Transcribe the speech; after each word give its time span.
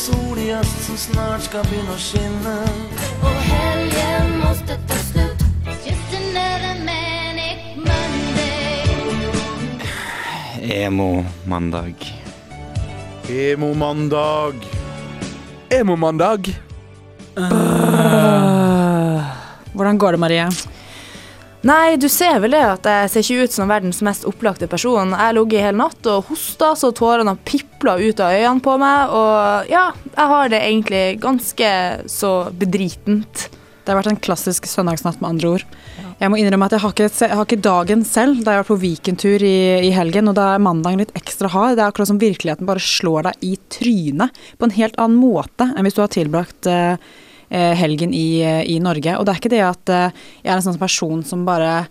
sol 0.00 0.38
i 0.38 0.48
øst 0.56 0.78
som 0.86 0.96
snart 0.96 1.44
skal 1.44 1.64
begynne 1.68 1.92
å 1.92 2.00
skinne. 2.00 2.56
Og 3.20 3.36
helgen 3.50 4.32
måste 4.40 4.78
ta 4.88 4.98
slutt. 5.10 5.44
Just 5.84 6.14
another 6.16 6.74
manic 6.86 7.58
Monday 7.76 8.86
Emo-mandag. 10.80 11.94
Emo-mandag. 13.28 14.54
Emo-mandag. 15.70 16.50
Hvordan 19.74 19.98
går 19.98 20.16
det, 20.16 20.20
Marie? 20.20 20.48
Nei, 21.60 21.98
du 22.00 22.08
ser 22.08 22.38
vel 22.40 22.54
det 22.56 22.62
at 22.64 22.86
jeg 22.88 23.08
ser 23.12 23.24
ikke 23.24 23.44
ut 23.44 23.54
som 23.58 23.68
verdens 23.68 24.00
mest 24.04 24.24
opplagte 24.28 24.64
person. 24.70 25.12
Jeg 25.12 25.36
lå 25.36 25.44
i 25.52 25.60
hele 25.60 25.76
natt 25.76 26.06
og 26.08 26.30
hosta 26.30 26.72
så 26.78 26.88
tårene 26.96 27.34
har 27.34 27.42
pipla 27.44 27.98
ut 28.00 28.22
av 28.24 28.32
øynene 28.32 28.64
på 28.64 28.76
meg. 28.80 29.12
Og 29.12 29.68
ja, 29.68 29.90
jeg 30.14 30.32
har 30.32 30.52
det 30.52 30.62
egentlig 30.64 31.04
ganske 31.20 31.72
så 32.08 32.32
bedritent. 32.56 33.50
Det 33.84 33.92
har 33.92 34.00
vært 34.00 34.14
en 34.14 34.22
klassisk 34.24 34.68
søndagsnatt, 34.70 35.20
med 35.20 35.34
andre 35.34 35.52
ord. 35.58 35.68
Jeg 36.20 36.32
må 36.32 36.40
innrømme 36.40 36.66
at 36.68 36.76
jeg 36.76 36.84
har 36.84 36.92
ikke, 36.94 37.12
jeg 37.26 37.36
har 37.36 37.46
ikke 37.46 37.62
dagen 37.68 38.02
selv. 38.08 38.40
Da 38.44 38.56
jeg 38.56 38.62
var 38.62 38.70
på 38.70 38.80
weekendtur 38.80 39.44
i, 39.44 39.56
i 39.84 39.92
helgen, 39.96 40.32
og 40.32 40.36
da 40.40 40.54
er 40.54 40.64
mandagen 40.64 41.04
litt 41.04 41.16
ekstra 41.18 41.52
hard. 41.52 41.76
Det 41.76 41.84
er 41.84 41.92
akkurat 41.92 42.08
som 42.14 42.20
virkeligheten 42.24 42.68
bare 42.68 42.84
slår 42.84 43.28
deg 43.28 43.50
i 43.50 43.56
trynet 43.72 44.44
på 44.56 44.68
en 44.68 44.78
helt 44.80 44.96
annen 44.96 45.20
måte 45.20 45.68
enn 45.74 45.84
hvis 45.84 45.96
du 45.96 46.04
har 46.06 46.12
tilbrakt 46.12 46.68
eh, 46.72 46.96
helgen 47.50 48.14
i, 48.14 48.40
eh, 48.46 48.62
i 48.70 48.78
Norge. 48.82 49.16
Og 49.18 49.26
det 49.26 49.34
er 49.34 49.42
ikke 49.42 49.52
det 49.52 49.66
at 49.66 49.92
eh, 49.94 50.24
jeg 50.44 50.52
er 50.52 50.56
en 50.58 50.66
sånn 50.68 50.80
person 50.80 51.24
som 51.26 51.44
bare 51.48 51.84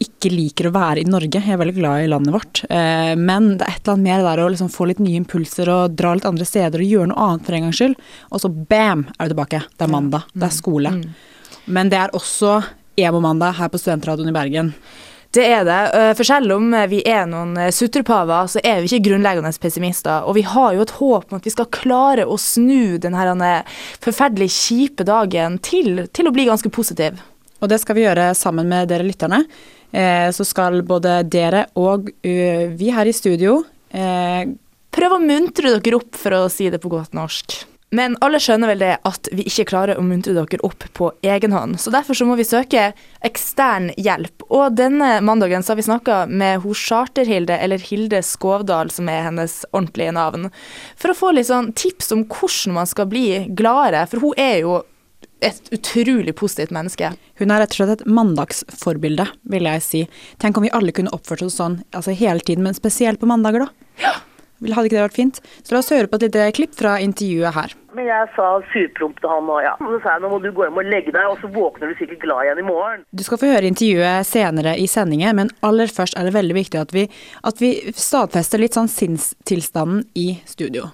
ikke 0.00 0.30
liker 0.32 0.68
å 0.70 0.72
være 0.72 1.02
i 1.02 1.08
Norge. 1.08 1.42
Jeg 1.42 1.54
er 1.54 1.60
veldig 1.60 1.76
glad 1.76 2.04
i 2.04 2.08
landet 2.08 2.32
vårt. 2.32 2.62
Eh, 2.72 3.12
men 3.20 3.54
det 3.60 3.66
er 3.66 3.74
et 3.74 3.82
eller 3.82 3.98
annet 3.98 4.06
mer 4.08 4.24
der 4.24 4.42
å 4.44 4.48
liksom 4.52 4.70
få 4.72 4.88
litt 4.88 5.02
nye 5.02 5.20
impulser 5.20 5.68
og 5.72 5.96
dra 5.96 6.14
litt 6.16 6.28
andre 6.28 6.48
steder 6.48 6.80
og 6.80 6.94
gjøre 6.94 7.10
noe 7.12 7.26
annet 7.26 7.48
for 7.48 7.56
en 7.56 7.66
gangs 7.66 7.80
skyld. 7.80 7.98
Og 8.30 8.44
så 8.44 8.52
bam, 8.52 9.06
er 9.18 9.28
du 9.28 9.34
tilbake. 9.34 9.62
Det 9.76 9.86
er 9.86 9.92
mandag. 9.92 10.28
Det 10.32 10.48
er 10.48 10.56
skole. 10.56 10.94
Men 11.70 11.92
det 11.92 12.00
er 12.00 12.16
også 12.16 12.58
emo-mandag 13.00 13.58
her 13.60 13.72
på 13.72 13.80
Studentradioen 13.80 14.32
i 14.32 14.36
Bergen. 14.36 14.72
Det 15.30 15.44
er 15.46 15.64
det. 15.64 15.80
eh, 15.94 16.12
For 16.18 16.26
selv 16.26 16.56
om 16.56 16.72
vi 16.90 17.00
er 17.06 17.26
noen 17.30 17.54
eh, 17.56 17.70
sutrepaver, 17.70 18.48
så 18.50 18.62
er 18.66 18.80
vi 18.82 18.90
ikke 18.90 19.10
grunnleggende 19.10 19.52
pessimister. 19.62 20.26
Og 20.26 20.34
vi 20.34 20.42
har 20.42 20.74
jo 20.74 20.82
et 20.82 20.94
håp 20.98 21.30
om 21.30 21.38
at 21.38 21.46
vi 21.46 21.52
skal 21.54 21.68
klare 21.70 22.26
å 22.26 22.38
snu 22.40 22.98
denne 22.98 23.36
eh, 23.46 23.76
forferdelig 24.02 24.50
kjipe 24.50 25.06
dagen 25.06 25.60
til, 25.62 26.08
til 26.10 26.26
å 26.26 26.34
bli 26.34 26.48
ganske 26.50 26.72
positiv. 26.74 27.20
Og 27.60 27.70
det 27.70 27.78
skal 27.82 27.98
vi 27.98 28.06
gjøre 28.08 28.32
sammen 28.34 28.66
med 28.72 28.90
dere 28.90 29.06
lytterne. 29.06 29.44
Eh, 29.92 30.30
så 30.34 30.46
skal 30.46 30.82
både 30.86 31.20
dere 31.30 31.68
og 31.78 32.10
vi 32.22 32.90
her 32.94 33.06
i 33.06 33.14
studio 33.14 33.62
prøve 33.90 34.58
Prøv 34.90 35.12
å 35.14 35.18
muntre 35.22 35.70
dere 35.78 35.96
opp, 36.00 36.16
for 36.18 36.34
å 36.34 36.48
si 36.50 36.66
det 36.68 36.80
på 36.82 36.90
godt 36.90 37.12
norsk. 37.14 37.60
Men 37.90 38.14
alle 38.22 38.38
skjønner 38.38 38.70
vel 38.70 38.82
det 38.84 38.92
at 39.08 39.28
vi 39.34 39.42
ikke 39.50 39.66
klarer 39.72 39.98
å 39.98 40.04
muntre 40.06 40.34
dere 40.36 40.62
opp 40.66 40.84
på 40.94 41.08
egen 41.26 41.54
hånd. 41.54 41.74
Så 41.82 41.90
derfor 41.90 42.14
så 42.14 42.26
må 42.28 42.36
vi 42.38 42.46
søke 42.46 42.92
ekstern 43.26 43.90
hjelp. 43.98 44.44
Og 44.46 44.76
denne 44.78 45.16
mandagen 45.26 45.66
så 45.66 45.72
har 45.72 45.80
vi 45.80 45.88
snakka 45.88 46.20
med 46.30 46.62
hun 46.62 46.76
Charter-Hilde, 46.78 47.58
eller 47.58 47.82
Hilde 47.82 48.22
Skovdal, 48.22 48.92
som 48.94 49.10
er 49.10 49.26
hennes 49.26 49.64
ordentlige 49.72 50.14
navn, 50.14 50.52
for 50.94 51.10
å 51.10 51.18
få 51.18 51.34
litt 51.34 51.50
sånn 51.50 51.72
tips 51.74 52.14
om 52.14 52.24
hvordan 52.30 52.78
man 52.78 52.90
skal 52.90 53.10
bli 53.10 53.26
gladere. 53.58 54.06
For 54.12 54.22
hun 54.22 54.38
er 54.38 54.62
jo 54.62 54.78
et 55.42 55.70
utrolig 55.74 56.36
positivt 56.36 56.70
menneske. 56.76 57.10
Hun 57.40 57.50
er 57.50 57.64
rett 57.64 57.74
og 57.74 57.80
slett 57.80 57.94
et 57.96 58.08
mandagsforbilde, 58.08 59.26
vil 59.50 59.66
jeg 59.66 59.84
si. 59.84 60.06
Tenk 60.38 60.58
om 60.60 60.68
vi 60.68 60.74
alle 60.76 60.94
kunne 60.94 61.10
oppført 61.16 61.42
oss 61.42 61.58
sånn 61.58 61.80
altså 61.90 62.14
hele 62.14 62.44
tiden, 62.44 62.62
men 62.66 62.76
spesielt 62.76 63.18
på 63.18 63.28
mandager, 63.30 63.66
da. 63.66 63.88
Ja. 64.04 64.18
Hadde 64.60 64.90
ikke 64.90 64.98
det 64.98 65.04
vært 65.06 65.16
fint? 65.16 65.40
Så 65.64 65.74
la 65.74 65.80
oss 65.80 65.90
høre 65.94 66.10
på 66.10 66.18
et 66.20 66.26
lite 66.28 66.48
klipp 66.56 66.74
fra 66.76 66.98
intervjuet 67.00 67.56
her. 67.56 67.74
Men 67.96 68.06
jeg 68.06 68.28
sa 68.36 68.48
surpromp 68.70 69.18
til 69.18 69.32
han 69.32 69.48
og 69.50 69.62
ja. 69.64 69.72
Og 69.80 69.96
så 69.96 69.98
sa 70.04 70.14
jeg 70.14 70.24
nå 70.24 70.30
må 70.30 70.38
du 70.44 70.50
gå 70.54 70.66
hjem 70.66 70.78
og 70.82 70.90
legge 70.92 71.14
deg, 71.16 71.26
og 71.26 71.40
så 71.42 71.50
våkner 71.50 71.90
du 71.90 71.98
sikkert 71.98 72.22
glad 72.22 72.44
igjen 72.44 72.62
i 72.62 72.66
morgen. 72.68 73.02
Du 73.10 73.24
skal 73.26 73.40
få 73.40 73.50
høre 73.50 73.70
intervjuet 73.70 74.28
senere 74.28 74.76
i 74.78 74.86
sendingen, 74.90 75.40
men 75.40 75.52
aller 75.66 75.90
først 75.90 76.18
er 76.18 76.28
det 76.28 76.36
veldig 76.36 76.58
viktig 76.60 76.80
at 76.80 76.94
vi, 76.94 77.08
at 77.48 77.62
vi 77.62 77.74
stadfester 77.96 78.62
litt 78.62 78.78
sånn 78.78 78.90
sinnstilstanden 78.92 80.04
i 80.20 80.32
studio. 80.46 80.92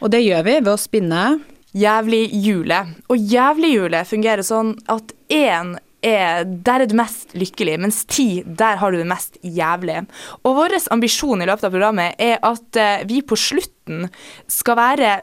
Og 0.00 0.14
det 0.14 0.22
gjør 0.24 0.46
vi 0.46 0.60
ved 0.62 0.72
å 0.72 0.80
spinne 0.80 1.24
Jævlig 1.70 2.34
jule. 2.34 2.80
Og 3.06 3.16
jævlig 3.30 3.68
jule 3.76 4.00
fungerer 4.02 4.42
sånn 4.42 4.72
at 4.90 5.12
én 5.30 5.76
er 6.04 6.44
der 6.48 6.84
er 6.84 6.90
du 6.90 6.96
mest 6.98 7.34
lykkelig, 7.38 7.78
mens 7.82 8.02
ti, 8.08 8.42
der 8.44 8.80
har 8.80 8.92
du 8.92 9.00
det 9.00 9.08
mest 9.08 9.38
jævlig. 9.42 10.02
Og 10.44 10.56
vår 10.58 10.76
ambisjon 10.90 11.42
i 11.42 11.48
løpet 11.48 11.68
av 11.68 11.74
programmet 11.74 12.20
er 12.20 12.38
at 12.46 12.80
eh, 12.80 13.04
vi 13.08 13.20
på 13.22 13.38
slutten 13.38 14.06
skal 14.50 14.78
være 14.80 15.16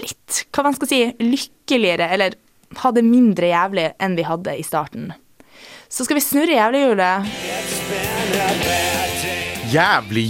litt, 0.00 0.44
hva 0.50 0.66
man 0.66 0.74
skal 0.76 0.90
si, 0.90 1.02
lykkeligere, 1.22 2.08
eller 2.14 2.38
ha 2.80 2.90
det 2.94 3.04
mindre 3.06 3.52
jævlig 3.52 3.90
enn 4.02 4.16
vi 4.18 4.26
hadde 4.26 4.56
i 4.58 4.66
starten. 4.66 5.12
Så 5.88 6.06
skal 6.06 6.18
vi 6.18 6.24
snurre 6.24 6.56
jævlighjulet. 6.56 7.28
Jævlig 9.74 10.26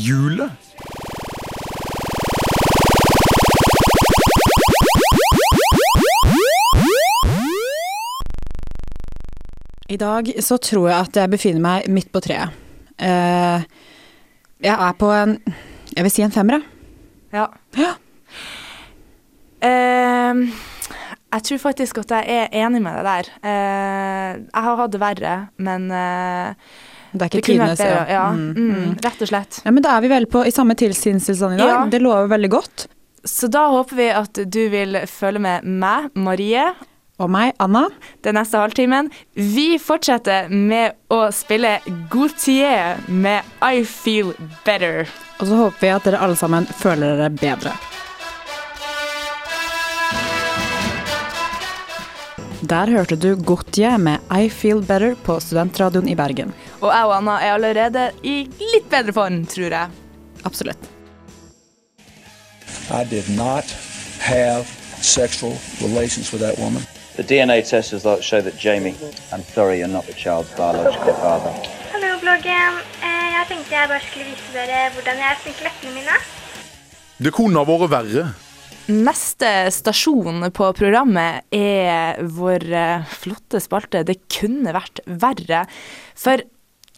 I 9.88 9.96
dag 10.00 10.30
så 10.40 10.56
tror 10.56 10.88
jeg 10.88 10.96
at 10.96 11.18
jeg 11.20 11.30
befinner 11.34 11.60
meg 11.64 11.88
midt 11.92 12.08
på 12.12 12.22
treet. 12.24 12.54
Eh, 12.96 13.64
jeg 14.64 14.72
er 14.72 14.94
på 14.96 15.10
en 15.12 15.34
Jeg 15.94 16.06
vil 16.06 16.12
si 16.12 16.22
en 16.24 16.32
femmer. 16.34 16.62
Ja. 17.34 17.48
Ja. 17.78 17.92
Uh, 19.64 20.40
jeg 21.34 21.44
tror 21.48 21.60
faktisk 21.62 22.00
at 22.02 22.10
jeg 22.16 22.34
er 22.34 22.56
enig 22.64 22.80
med 22.82 22.96
deg 22.98 23.06
der. 23.06 23.28
Uh, 23.44 24.32
jeg 24.42 24.64
har 24.66 24.80
hatt 24.80 24.92
det 24.94 25.00
verre, 25.02 25.34
men 25.56 25.86
uh, 25.92 26.56
Det 27.12 27.22
er 27.22 27.30
ikke 27.30 27.44
tidenes 27.46 27.80
ja. 27.80 28.02
Ja, 28.10 28.24
Mm, 28.34 28.50
mm, 28.56 28.72
mm. 28.74 28.96
rett 29.04 29.22
og 29.22 29.30
slett. 29.30 29.60
Ja, 29.64 29.70
men 29.70 29.86
da 29.86 29.94
er 29.96 30.04
vi 30.04 30.10
vel 30.12 30.26
på 30.30 30.42
i 30.46 30.52
samme 30.54 30.74
tilsynstilstand 30.78 31.54
i 31.54 31.62
dag. 31.62 31.70
Ja. 31.70 31.84
Det 31.90 32.02
lover 32.02 32.26
veldig 32.34 32.50
godt. 32.50 32.86
Så 33.24 33.48
da 33.48 33.68
håper 33.72 33.96
vi 34.00 34.08
at 34.12 34.42
du 34.52 34.62
vil 34.72 34.98
følge 35.08 35.40
med 35.46 35.64
meg, 35.64 36.10
Marie, 36.18 36.66
Og 37.22 37.30
meg, 37.30 37.52
Anna. 37.62 37.86
den 38.26 38.34
neste 38.34 38.58
halvtimen. 38.58 39.10
Vi 39.34 39.78
fortsetter 39.78 40.48
med 40.50 40.96
å 41.14 41.28
spille 41.30 41.76
Gautier 42.10 42.98
med 43.06 43.44
I 43.62 43.84
Feel 43.86 44.32
Better. 44.64 45.06
Og 45.38 45.46
så 45.46 45.58
håper 45.60 45.80
vi 45.80 45.92
at 45.94 46.08
dere 46.08 46.22
alle 46.24 46.36
sammen 46.38 46.66
føler 46.66 47.14
dere 47.20 47.30
bedre. 47.30 47.74
Der 52.64 52.90
hørte 52.90 53.14
du 53.20 53.36
Gautier 53.36 53.98
med 54.00 54.18
I 54.32 54.48
Feel 54.50 54.82
Better 54.82 55.14
på 55.22 55.36
Studentradioen 55.38 56.08
i 56.08 56.16
Bergen. 56.18 56.50
Og 56.80 56.88
jeg 56.90 57.06
og 57.06 57.14
Anna 57.20 57.36
er 57.44 57.54
allerede 57.54 58.08
i 58.24 58.48
litt 58.72 58.88
bedre 58.90 59.14
form, 59.14 59.44
tror 59.46 59.70
jeg. 59.70 60.02
Absolutt. 60.48 60.90
I 62.90 63.04
did 63.04 63.28
not 63.36 63.70
have 64.18 64.66
sexual 65.00 65.54
relations 65.80 66.32
with 66.32 66.42
that 66.42 66.58
woman. 66.58 66.82
The 67.16 67.22
DNA 67.22 67.62
test 67.62 67.92
results 67.92 68.24
show 68.24 68.40
that 68.40 68.56
Jamie, 68.58 68.94
I'm 69.32 69.42
sorry 69.54 69.78
you're 69.78 69.88
not 69.88 70.06
the 70.06 70.14
child's 70.14 70.50
biological 70.56 71.14
father. 71.14 71.52
Hallo, 71.92 72.18
bloggen. 72.18 72.80
Eh, 73.02 73.24
Jeg 73.34 73.50
tenkte 73.50 73.74
jeg 73.76 73.88
bare 73.90 74.00
skulle 74.00 74.24
vise 74.30 74.52
dere 74.56 74.88
hvordan 74.94 75.18
jeg 75.20 75.38
sminker 75.42 75.66
leppene 75.68 75.94
mine. 75.98 76.16
Det 77.20 77.32
kunne 77.36 77.60
ha 77.60 77.68
vært 77.68 77.92
verre. 77.92 78.24
Neste 78.88 79.50
stasjon 79.72 80.42
på 80.56 80.70
programmet 80.76 81.44
er 81.54 82.18
vår 82.24 82.66
eh, 82.72 83.06
flotte 83.20 83.60
spalte 83.60 84.02
'Det 84.04 84.18
kunne 84.32 84.72
vært 84.74 85.04
verre'. 85.06 85.66
For 86.16 86.42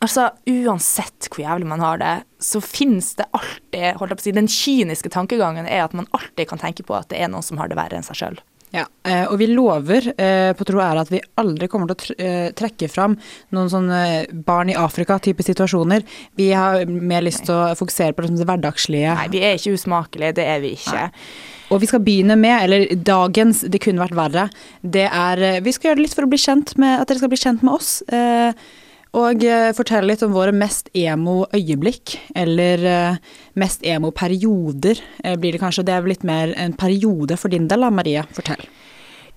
altså, 0.00 0.30
uansett 0.46 1.28
hvor 1.28 1.44
jævlig 1.44 1.66
man 1.66 1.80
har 1.80 1.98
det, 1.98 2.16
så 2.40 2.62
finnes 2.62 3.14
det 3.18 3.26
alltid 3.32 3.98
holdt 4.00 4.10
jeg 4.14 4.18
på 4.18 4.22
å 4.22 4.28
si, 4.28 4.32
Den 4.32 4.48
kyniske 4.48 5.10
tankegangen 5.10 5.66
er 5.66 5.84
at 5.84 5.94
man 5.94 6.08
alltid 6.12 6.48
kan 6.48 6.58
tenke 6.58 6.86
på 6.86 6.94
at 6.94 7.08
det 7.08 7.20
er 7.20 7.28
noen 7.28 7.42
som 7.42 7.58
har 7.58 7.68
det 7.68 7.76
verre 7.76 7.98
enn 7.98 8.06
seg 8.06 8.16
sjøl. 8.16 8.38
Ja, 8.76 8.84
eh, 9.08 9.25
og 9.31 9.38
vi 9.40 9.49
lover 9.49 10.11
eh, 10.12 10.52
på 10.56 10.67
tro 10.69 10.82
ære 10.84 11.06
at 11.06 11.12
vi 11.12 11.23
aldri 11.40 11.69
kommer 11.73 11.88
til 11.88 12.12
å 12.12 12.17
eh, 12.20 12.49
trekke 12.56 12.90
fram 12.93 13.14
noen 13.56 13.70
sånne 13.73 14.00
barn 14.46 14.73
i 14.73 14.76
Afrika-type 14.76 15.44
situasjoner. 15.46 16.05
Vi 16.37 16.50
har 16.52 16.84
mer 16.87 17.25
lyst 17.25 17.46
til 17.49 17.56
å 17.56 17.75
fokusere 17.78 18.12
på 18.17 18.26
det 18.26 18.44
hverdagslige. 18.44 19.17
Nei, 19.17 19.28
vi 19.32 19.44
er 19.46 19.56
ikke 19.56 19.76
usmakelige, 19.78 20.37
det 20.40 20.49
er 20.52 20.61
vi 20.64 20.75
ikke. 20.76 21.06
Og 21.73 21.81
vi 21.82 21.88
skal 21.90 22.02
begynne 22.05 22.37
med, 22.38 22.56
eller 22.62 22.94
dagens 22.94 23.64
'Det 23.67 23.81
kunne 23.82 24.05
vært 24.05 24.14
verre', 24.14 24.50
det 24.82 25.08
er 25.11 25.61
Vi 25.61 25.73
skal 25.73 25.90
gjøre 25.90 25.96
det 25.96 26.05
litt 26.06 26.14
for 26.14 26.26
å 26.26 26.31
bli 26.31 26.38
kjent 26.38 26.76
med 26.78 27.00
at 27.00 27.08
dere 27.08 27.19
skal 27.19 27.32
bli 27.32 27.43
kjent 27.43 27.62
med 27.62 27.75
oss. 27.75 28.02
Eh, 28.12 28.52
og 29.16 29.44
eh, 29.46 29.70
fortelle 29.76 30.10
litt 30.10 30.24
om 30.26 30.34
våre 30.34 30.52
mest 30.52 30.90
emo 30.96 31.44
øyeblikk, 31.56 32.16
eller 32.36 32.82
eh, 32.90 33.20
mest 33.60 33.84
emo 33.86 34.10
perioder, 34.10 35.00
eh, 35.24 35.38
blir 35.40 35.56
det 35.56 35.62
kanskje. 35.62 35.86
Det 35.86 35.94
er 35.94 36.10
litt 36.10 36.26
mer 36.26 36.52
en 36.56 36.74
periode 36.76 37.38
for 37.40 37.52
din 37.52 37.68
del, 37.70 37.86
da, 37.86 37.92
Maria. 37.94 38.26
Fortell. 38.36 38.66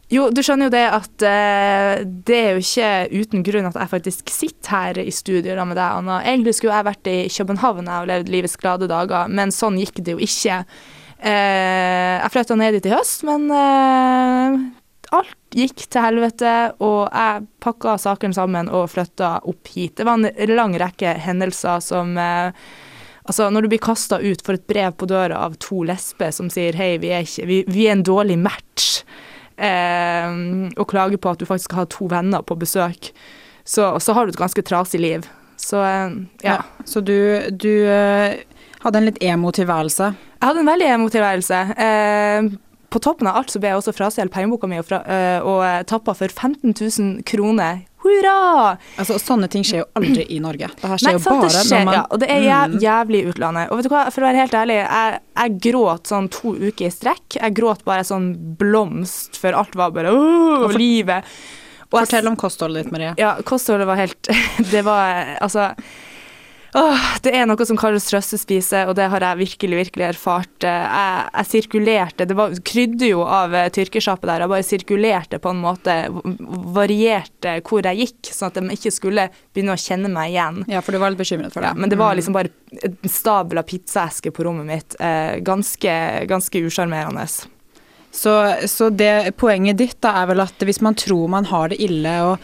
Jo, 0.10 0.25
du 0.33 0.42
skjønner 0.42 0.71
jo 0.71 0.74
det 0.74 0.86
at 0.89 1.24
eh, 1.30 2.00
det 2.25 2.38
er 2.38 2.56
jo 2.57 2.63
ikke 2.63 3.19
uten 3.21 3.44
grunn 3.45 3.68
at 3.69 3.75
jeg 3.77 3.92
faktisk 3.92 4.31
sitter 4.33 4.71
her 4.74 5.00
i 5.04 5.12
studio 5.13 5.54
med 5.69 5.77
deg, 5.77 6.00
Anna. 6.01 6.24
Egentlig 6.25 6.56
skulle 6.57 6.80
jeg 6.80 6.88
vært 6.89 7.10
i 7.12 7.19
København 7.30 7.92
og 7.94 8.10
levd 8.10 8.31
livets 8.33 8.57
glade 8.57 8.89
dager, 8.89 9.30
men 9.30 9.54
sånn 9.54 9.77
gikk 9.77 10.01
det 10.01 10.18
jo 10.18 10.24
ikke. 10.25 10.63
Eh, 11.19 12.16
jeg 12.24 12.33
flytta 12.33 12.57
ned 12.57 12.80
dit 12.80 12.89
i 12.89 12.95
høst, 12.95 13.21
men 13.27 13.45
eh, 13.54 14.57
alt 15.13 15.39
gikk 15.56 15.86
til 15.88 16.04
helvete, 16.04 16.54
og 16.86 17.10
jeg 17.10 17.48
pakka 17.63 17.96
sakene 18.01 18.38
sammen 18.38 18.69
og 18.74 18.90
flytta 18.94 19.40
opp 19.50 19.72
hit. 19.74 19.98
Det 19.98 20.06
var 20.07 20.19
en 20.19 20.54
lang 20.56 20.78
rekke 20.80 21.18
hendelser 21.25 21.84
som 21.84 22.16
eh, 22.18 22.54
Altså, 23.30 23.46
når 23.54 23.62
du 23.62 23.69
blir 23.69 23.81
kasta 23.84 24.18
ut 24.18 24.42
for 24.42 24.57
et 24.57 24.63
brev 24.66 24.96
på 24.98 25.06
døra 25.06 25.44
av 25.46 25.54
to 25.62 25.84
lesber 25.86 26.31
som 26.34 26.48
sier 26.50 26.74
hei, 26.74 26.96
vi 26.98 27.12
er, 27.13 27.28
ikke, 27.28 27.44
vi, 27.46 27.57
vi 27.69 27.84
er 27.86 27.94
en 27.94 28.01
dårlig 28.07 28.40
match, 28.42 29.04
eh, 29.62 30.31
og 30.74 30.88
klager 30.90 31.22
på 31.22 31.36
at 31.36 31.44
du 31.44 31.46
faktisk 31.46 31.69
skal 31.69 31.84
ha 31.84 31.90
to 31.94 32.07
venner 32.10 32.42
på 32.42 32.57
besøk, 32.57 33.12
så, 33.62 33.92
så 34.02 34.16
har 34.18 34.25
du 34.25 34.34
et 34.34 34.40
ganske 34.40 34.63
trasig 34.66 35.04
liv. 35.04 35.28
Så 35.62 35.84
eh, 35.86 36.16
ja. 36.42 36.57
Så 36.90 37.04
du, 37.06 37.19
du 37.54 37.69
eh, 37.86 38.40
hadde 38.81 38.98
en 38.98 39.10
litt 39.12 39.22
emo-tilværelse. 39.22 40.10
Jeg 40.40 40.48
hadde 40.48 40.63
en 40.63 40.72
veldig 40.72 40.90
emo-tilværelse. 40.95 41.62
Eh, 41.86 42.50
på 42.90 43.00
toppen 43.00 43.28
av 43.30 43.36
alt 43.40 43.52
så 43.54 43.60
ble 43.62 43.70
jeg 43.74 43.78
også 43.82 43.94
frastjålet 43.96 44.32
pengeboka 44.34 44.68
mi 44.68 44.80
og, 44.82 44.86
fra, 44.90 45.00
eh, 45.06 45.40
og 45.46 45.62
eh, 45.66 45.84
tappa 45.90 46.16
for 46.18 46.28
15 46.34 46.74
000 46.74 47.24
kroner. 47.30 47.86
Hurra! 48.00 48.78
Altså, 48.98 49.18
Sånne 49.20 49.50
ting 49.52 49.62
skjer 49.68 49.82
jo 49.84 49.88
aldri 50.00 50.24
i 50.32 50.38
Norge. 50.40 50.70
Det 50.80 50.88
her 50.88 50.98
skjer 51.02 51.10
Nei, 51.10 51.16
jo 51.18 51.24
sant, 51.26 51.42
bare 51.44 51.52
det 51.52 51.64
skjer, 51.68 51.84
man 51.86 51.98
ja, 51.98 52.04
og 52.10 52.22
det 52.24 52.30
er 52.32 52.46
jæv, 52.46 52.70
Mm. 52.74 52.80
jævlig 52.86 53.22
utlandet. 53.34 53.70
Og 53.72 53.78
vet 53.78 53.90
du 53.90 53.90
hva, 53.94 54.04
for 54.16 54.22
å 54.24 54.28
være 54.30 54.40
helt 54.40 54.56
ærlig, 54.62 54.78
jeg, 54.80 55.20
jeg 55.42 55.58
gråt 55.68 56.08
sånn 56.14 56.30
to 56.32 56.54
uker 56.56 56.88
i 56.88 56.92
strekk. 56.96 57.40
Jeg 57.42 57.56
gråt 57.60 57.84
bare 57.86 58.06
sånn 58.08 58.30
blomst, 58.58 59.36
for 59.38 59.52
alt 59.54 59.76
var 59.76 59.92
bare 59.92 60.14
åh, 60.16 60.64
for- 60.70 60.80
livet. 60.80 61.24
Og 61.92 62.00
jeg- 62.00 62.08
Fortell 62.08 62.28
om 62.32 62.36
kostholdet 62.38 62.84
ditt, 62.86 62.92
Marie. 62.94 63.14
Ja, 63.18 63.36
kostholdet 63.44 63.88
var 63.90 63.98
helt 63.98 64.28
Det 64.72 64.84
var 64.86 65.36
altså 65.42 65.74
Åh, 66.77 67.06
det 67.25 67.31
er 67.33 67.48
noe 67.50 67.66
som 67.66 67.77
kalles 67.81 68.06
trøstespise, 68.06 68.83
og 68.86 68.94
det 69.00 69.07
har 69.10 69.24
jeg 69.25 69.39
virkelig, 69.39 69.77
virkelig 69.80 70.06
erfart. 70.12 70.51
Jeg, 70.62 71.24
jeg 71.33 71.48
sirkulerte 71.50 72.27
Det 72.30 72.36
var, 72.38 72.54
krydde 72.62 73.10
jo 73.10 73.24
av 73.25 73.56
eh, 73.57 73.69
tyrkersjappe 73.74 74.30
der. 74.30 74.44
Jeg 74.45 74.51
bare 74.54 74.68
sirkulerte 74.68 75.39
på 75.42 75.50
en 75.50 75.63
måte, 75.63 75.95
varierte 76.75 77.56
hvor 77.66 77.86
jeg 77.89 78.04
gikk, 78.04 78.31
sånn 78.36 78.51
at 78.51 78.60
de 78.60 78.75
ikke 78.77 78.94
skulle 78.94 79.27
begynne 79.54 79.74
å 79.75 79.81
kjenne 79.81 80.12
meg 80.13 80.33
igjen. 80.36 80.62
Ja, 80.69 80.83
for 80.86 80.94
du 80.94 81.01
var 81.01 81.13
litt 81.13 81.21
bekymret 81.21 81.56
for 81.56 81.66
det. 81.66 81.74
Ja, 81.74 81.80
men 81.80 81.89
det 81.89 81.98
var 82.00 82.13
Mm. 82.13 82.18
liksom 82.21 82.33
bare 82.38 82.50
en 82.83 83.10
stabel 83.10 83.57
av 83.57 83.66
pizzaesker 83.69 84.31
på 84.31 84.44
rommet 84.45 84.66
mitt. 84.69 84.95
Eh, 85.00 85.39
ganske 85.42 86.25
ganske 86.30 86.62
usjarmerende. 86.66 87.25
Så, 88.12 88.31
så 88.68 88.89
det, 88.89 89.36
poenget 89.38 89.77
ditt 89.77 90.01
da 90.01 90.16
er 90.24 90.27
vel 90.31 90.42
at 90.42 90.57
hvis 90.66 90.81
man 90.81 90.95
tror 90.98 91.27
man 91.30 91.45
har 91.45 91.69
det 91.69 91.77
ille 91.81 92.13
og, 92.25 92.38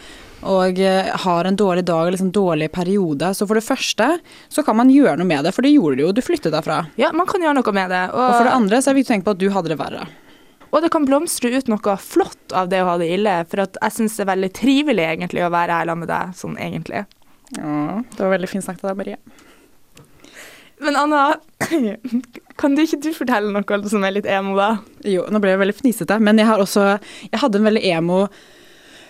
og 0.46 0.78
eh, 0.82 1.08
har 1.24 1.48
en 1.48 1.56
dårlig 1.58 1.84
dag 1.88 2.08
eller 2.08 2.22
en 2.22 2.32
dårlig 2.34 2.68
periode, 2.74 3.32
så 3.34 3.46
for 3.48 3.58
det 3.58 3.66
første 3.66 4.08
så 4.52 4.64
kan 4.66 4.78
man 4.78 4.92
gjøre 4.92 5.18
noe 5.20 5.28
med 5.28 5.46
det, 5.46 5.52
for 5.56 5.66
det 5.66 5.74
gjorde 5.74 5.98
du 5.98 6.04
jo, 6.04 6.12
du 6.14 6.22
flyttet 6.24 6.54
derfra. 6.54 6.84
Ja, 7.00 7.10
man 7.16 7.28
kan 7.30 7.42
gjøre 7.42 7.58
noe 7.58 7.74
med 7.76 7.90
det. 7.94 8.04
Og 8.14 8.22
for 8.36 8.46
det 8.46 8.54
andre 8.54 8.80
så 8.80 8.90
er 8.90 8.96
det 8.96 9.02
viktig 9.02 9.12
å 9.12 9.14
tenke 9.16 9.28
på 9.28 9.36
at 9.36 9.42
du 9.42 9.50
hadde 9.54 9.72
det 9.72 9.80
verre. 9.80 10.06
Og 10.74 10.82
det 10.82 10.90
kan 10.92 11.06
blomstre 11.08 11.52
ut 11.54 11.68
noe 11.70 11.96
flott 12.02 12.54
av 12.56 12.70
det 12.70 12.82
å 12.82 12.90
ha 12.90 12.96
det 13.00 13.10
ille, 13.14 13.36
for 13.50 13.64
at 13.64 13.78
jeg 13.80 13.96
syns 13.98 14.18
det 14.18 14.26
er 14.26 14.32
veldig 14.34 14.52
trivelig 14.56 15.06
egentlig 15.08 15.44
å 15.46 15.52
være 15.54 15.80
her 15.80 15.90
sammen 15.90 16.04
med 16.04 16.12
deg, 16.12 16.38
sånn 16.40 16.56
egentlig. 16.60 17.04
Ja, 17.56 18.02
det 18.02 18.22
var 18.22 18.34
veldig 18.34 18.50
fint 18.50 18.66
sagt 18.66 18.82
av 18.84 18.92
deg, 18.92 18.98
Marie. 19.00 19.44
Men 20.82 20.98
Anna, 21.00 21.22
kan 22.60 22.74
du 22.76 22.82
ikke 22.82 23.00
du 23.00 23.08
fortelle 23.16 23.48
noe 23.52 23.88
som 23.88 24.04
er 24.04 24.18
litt 24.18 24.28
emo, 24.28 24.56
da? 24.58 24.74
Jo, 25.08 25.24
nå 25.32 25.40
ble 25.40 25.54
jeg 25.54 25.62
veldig 25.62 25.78
fnisete, 25.78 26.18
men 26.20 26.42
jeg 26.42 26.48
har 26.50 26.60
også 26.60 26.84
Jeg 27.30 27.40
hadde 27.40 27.62
en 27.62 27.68
veldig 27.70 27.84
emo 27.94 28.26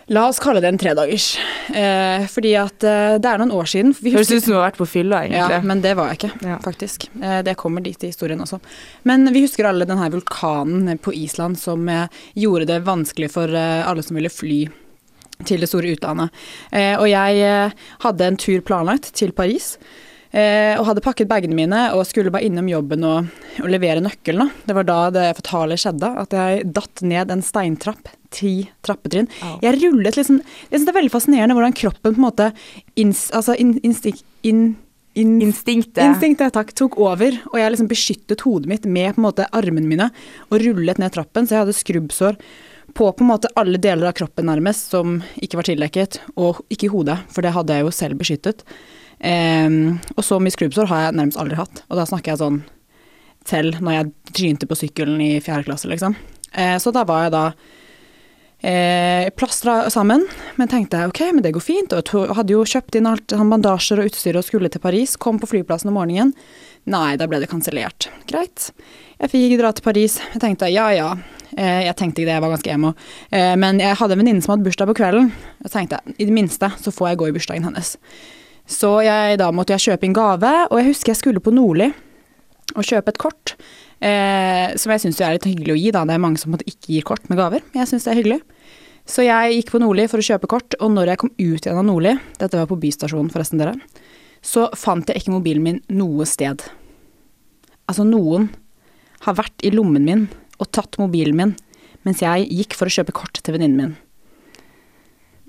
La 0.09 0.29
oss 0.29 0.39
kalle 0.39 0.61
det 0.63 0.69
en 0.71 0.79
tredagers. 0.79 1.33
Eh, 1.75 2.27
fordi 2.31 2.53
at 2.61 2.85
eh, 2.87 3.17
det 3.19 3.27
er 3.27 3.41
noen 3.43 3.51
år 3.57 3.67
siden 3.67 3.91
vi 3.99 4.13
Høres 4.15 4.31
ut 4.31 4.45
som 4.45 4.53
du 4.53 4.57
har 4.61 4.69
vært 4.69 4.79
på 4.79 4.87
fylla, 4.87 5.25
egentlig. 5.27 5.57
Ja, 5.57 5.65
men 5.67 5.83
det 5.83 5.97
var 5.99 6.13
jeg 6.13 6.21
ikke, 6.21 6.59
faktisk. 6.63 7.09
Eh, 7.19 7.41
det 7.47 7.57
kommer 7.59 7.83
dit 7.83 8.07
i 8.07 8.13
historien 8.13 8.43
også. 8.45 8.61
Men 9.11 9.27
vi 9.35 9.43
husker 9.43 9.67
alle 9.67 9.89
denne 9.89 10.07
vulkanen 10.15 10.95
på 11.03 11.15
Island 11.19 11.59
som 11.59 11.89
eh, 11.91 12.07
gjorde 12.39 12.69
det 12.71 12.85
vanskelig 12.87 13.33
for 13.35 13.51
eh, 13.51 13.83
alle 13.83 14.07
som 14.07 14.19
ville 14.19 14.31
fly 14.31 14.61
til 15.47 15.61
det 15.61 15.69
store 15.73 15.97
utlandet. 15.97 16.31
Eh, 16.71 16.95
og 16.95 17.11
jeg 17.11 17.73
hadde 18.07 18.31
en 18.31 18.39
tur 18.41 18.63
planlagt 18.65 19.11
til 19.19 19.35
Paris. 19.37 19.75
Eh, 20.35 20.75
og 20.77 20.89
hadde 20.89 21.05
pakket 21.05 21.29
bagene 21.31 21.57
mine 21.57 21.81
og 21.95 22.03
skulle 22.09 22.33
bare 22.35 22.47
innom 22.49 22.69
jobben 22.71 23.05
og, 23.07 23.29
og 23.63 23.69
levere 23.71 24.03
nøkkelen. 24.05 24.51
Det 24.67 24.77
var 24.77 24.89
da 24.89 24.99
det 25.15 25.27
fatale 25.39 25.79
skjedde, 25.81 26.11
at 26.25 26.35
jeg 26.37 26.71
datt 26.77 27.05
ned 27.07 27.33
en 27.33 27.45
steintrapp. 27.45 28.11
Ti 28.37 28.67
trappetrinn. 28.85 29.29
Jeg 29.63 29.79
rullet 29.79 30.17
liksom 30.19 30.41
Jeg 30.43 30.73
syns 30.73 30.89
det 30.89 30.91
er 30.91 30.97
veldig 30.99 31.13
fascinerende 31.15 31.55
hvordan 31.57 31.77
kroppen 31.79 32.17
på 32.17 32.19
en 32.19 32.27
måte 32.27 32.49
ins, 32.99 33.29
altså 33.31 33.55
in, 33.55 33.77
instik, 33.87 34.19
in, 34.43 34.75
in, 35.15 35.37
Instinktet. 35.47 36.03
Instinktet, 36.03 36.53
takk, 36.57 36.75
tok 36.77 36.99
over, 37.01 37.39
og 37.53 37.57
jeg 37.61 37.73
liksom 37.73 37.91
beskyttet 37.91 38.43
hodet 38.45 38.69
mitt 38.73 38.89
med 38.91 39.15
på 39.15 39.23
en 39.23 39.29
måte 39.29 39.47
armene 39.57 39.89
mine 39.89 40.11
og 40.51 40.59
rullet 40.61 41.01
ned 41.01 41.15
trappen, 41.15 41.47
så 41.47 41.57
jeg 41.57 41.65
hadde 41.65 41.79
skrubbsår 41.79 42.41
på 42.97 43.09
på 43.13 43.25
en 43.25 43.31
måte 43.31 43.51
alle 43.59 43.79
deler 43.83 44.11
av 44.11 44.17
kroppen 44.19 44.47
nærmest 44.49 44.93
som 44.95 45.21
ikke 45.43 45.61
var 45.61 45.69
tildekket, 45.69 46.21
og 46.37 46.63
ikke 46.73 46.89
i 46.89 46.93
hodet, 46.93 47.19
for 47.33 47.47
det 47.47 47.55
hadde 47.57 47.79
jeg 47.79 47.87
jo 47.87 47.95
selv 47.95 48.21
beskyttet. 48.21 48.67
Ehm, 49.25 49.99
og 50.17 50.25
så 50.25 50.41
mye 50.43 50.55
skrubbsår 50.55 50.91
har 50.91 51.07
jeg 51.07 51.17
nærmest 51.17 51.41
aldri 51.41 51.59
hatt, 51.59 51.85
og 51.89 52.01
da 52.01 52.05
snakker 52.09 52.35
jeg 52.35 52.43
sånn 52.43 52.61
til 53.47 53.73
når 53.79 53.95
jeg 53.95 54.13
trynte 54.35 54.69
på 54.69 54.79
sykkelen 54.79 55.23
i 55.23 55.33
fjerde 55.45 55.71
klasse, 55.71 55.89
liksom. 55.91 56.17
Uh, 56.57 56.77
så 56.83 56.93
da 56.95 57.03
var 57.07 57.27
jeg 57.27 57.35
da 57.35 57.45
eh, 58.61 59.29
plastra 59.37 59.91
sammen, 59.91 60.25
men 60.57 60.71
tenkte 60.71 61.01
jeg 61.01 61.11
ok, 61.11 61.21
men 61.35 61.45
det 61.45 61.53
går 61.57 61.65
fint, 61.65 61.95
og 61.95 62.37
hadde 62.37 62.55
jo 62.55 62.65
kjøpt 62.67 62.99
inn 62.99 63.09
alt 63.11 63.35
bandasjer 63.37 64.03
og 64.03 64.11
utstyr 64.11 64.39
og 64.39 64.47
skulle 64.47 64.71
til 64.73 64.83
Paris, 64.83 65.17
kom 65.21 65.41
på 65.43 65.51
flyplassen 65.51 65.93
om 65.93 65.99
morgenen. 65.99 66.35
Nei, 66.87 67.17
da 67.19 67.27
ble 67.27 67.41
det 67.43 67.51
kansellert. 67.51 68.09
Greit. 68.31 68.71
Jeg 69.19 69.33
fikk 69.33 69.57
dra 69.59 69.73
til 69.75 69.83
Paris. 69.83 70.21
Jeg 70.35 70.43
tenkte 70.43 70.71
ja 70.71 70.87
ja. 70.95 71.09
Eh, 71.57 71.83
jeg 71.87 71.97
tenkte 71.99 72.23
ikke 72.23 72.29
det, 72.31 72.37
jeg 72.37 72.45
var 72.45 72.53
ganske 72.55 72.73
emo. 72.75 72.93
Eh, 73.35 73.55
men 73.59 73.81
jeg 73.83 73.99
hadde 73.99 74.15
en 74.15 74.23
venninne 74.23 74.45
som 74.45 74.55
hadde 74.55 74.67
bursdag 74.67 74.91
på 74.93 74.99
kvelden. 75.01 75.33
Jeg 75.65 75.73
tenkte 75.75 76.03
i 76.15 76.29
det 76.29 76.35
minste 76.35 76.71
så 76.79 76.95
får 76.95 77.11
jeg 77.11 77.21
gå 77.23 77.31
i 77.31 77.35
bursdagen 77.35 77.67
hennes. 77.67 77.97
Så 78.67 78.91
jeg, 79.07 79.39
da 79.41 79.53
måtte 79.55 79.77
jeg 79.77 79.93
kjøpe 79.93 80.09
inn 80.09 80.17
gave, 80.17 80.53
og 80.67 80.81
jeg 80.81 80.91
husker 80.91 81.13
jeg 81.13 81.21
skulle 81.21 81.43
på 81.43 81.55
Nordli 81.55 81.93
og 82.75 82.83
kjøpe 82.85 83.13
et 83.13 83.21
kort. 83.23 83.55
Eh, 84.03 84.75
som 84.77 84.93
jeg 84.93 85.05
syns 85.05 85.21
er 85.23 85.37
litt 85.37 85.47
hyggelig 85.49 85.73
å 85.73 85.79
gi, 85.79 85.93
da. 85.95 86.03
Det 86.09 86.17
er 86.17 86.23
mange 86.23 86.41
som 86.43 86.57
ikke 86.59 86.91
gir 86.97 87.07
kort 87.07 87.31
med 87.31 87.39
gaver. 87.41 87.63
Men 87.71 87.85
jeg 87.85 87.93
syns 87.93 88.09
det 88.09 88.13
er 88.13 88.21
hyggelig. 88.21 88.41
Så 89.07 89.23
jeg 89.23 89.61
gikk 89.61 89.71
på 89.71 89.81
Nordli 89.81 90.09
for 90.11 90.19
å 90.19 90.27
kjøpe 90.27 90.51
kort, 90.51 90.75
og 90.83 90.91
når 90.93 91.13
jeg 91.13 91.23
kom 91.23 91.31
ut 91.39 91.61
igjen 91.63 91.79
av 91.79 91.87
Nordli, 91.87 92.17
dette 92.41 92.59
var 92.59 92.67
på 92.67 92.79
Bystasjonen 92.83 93.31
forresten, 93.31 93.63
dere, 93.63 93.77
så 94.43 94.67
fant 94.79 95.07
jeg 95.07 95.23
ikke 95.23 95.37
mobilen 95.37 95.63
min 95.63 95.79
noe 95.95 96.27
sted. 96.27 96.65
Altså, 97.87 98.03
noen 98.03 98.51
har 99.25 99.39
vært 99.39 99.63
i 99.63 99.71
lommen 99.71 100.05
min 100.07 100.27
og 100.59 100.73
tatt 100.75 100.99
mobilen 100.99 101.39
min 101.39 101.55
mens 102.07 102.23
jeg 102.23 102.47
gikk 102.55 102.77
for 102.79 102.87
å 102.87 102.93
kjøpe 102.99 103.15
kort 103.15 103.39
til 103.43 103.57
venninnen 103.57 103.79
min. 103.79 103.95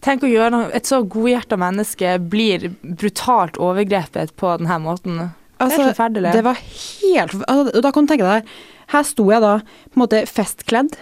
Tenk 0.08 0.24
å 0.24 0.32
gjøre 0.32 0.54
noe 0.54 0.72
Et 0.78 0.88
så 0.88 1.02
godhjerta 1.04 1.60
menneske 1.60 2.16
blir 2.32 2.70
brutalt 2.82 3.60
overgrepet 3.60 4.34
på 4.40 4.54
denne 4.62 4.80
måten. 4.84 5.20
Altså, 5.58 5.82
det 5.82 5.84
er 5.84 5.92
forferdelig. 5.92 6.34
Det 6.38 6.44
var 6.46 6.60
helt 6.64 7.38
altså, 7.50 7.82
da 7.84 7.92
kan 7.94 8.06
du 8.06 8.12
tenke 8.12 8.28
deg, 8.28 8.50
her 8.94 9.06
sto 9.08 9.26
jeg 9.32 9.44
da 9.44 9.54
på 9.60 9.98
en 9.98 10.04
måte 10.04 10.24
festkledd. 10.30 11.00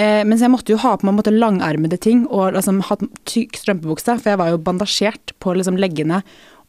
Eh, 0.00 0.22
mens 0.24 0.40
jeg 0.40 0.50
måtte 0.50 0.72
jo 0.72 0.80
ha 0.80 0.94
på 0.96 1.04
meg 1.04 1.18
måte 1.18 1.34
langermede 1.34 1.98
ting 2.00 2.24
og 2.30 2.56
liksom 2.56 2.80
hatt 2.88 3.04
tykk 3.28 3.58
strømpebukse, 3.60 4.16
for 4.16 4.32
jeg 4.32 4.40
var 4.40 4.54
jo 4.54 4.62
bandasjert 4.64 5.34
på 5.42 5.52
liksom 5.58 5.76
leggene 5.80 6.22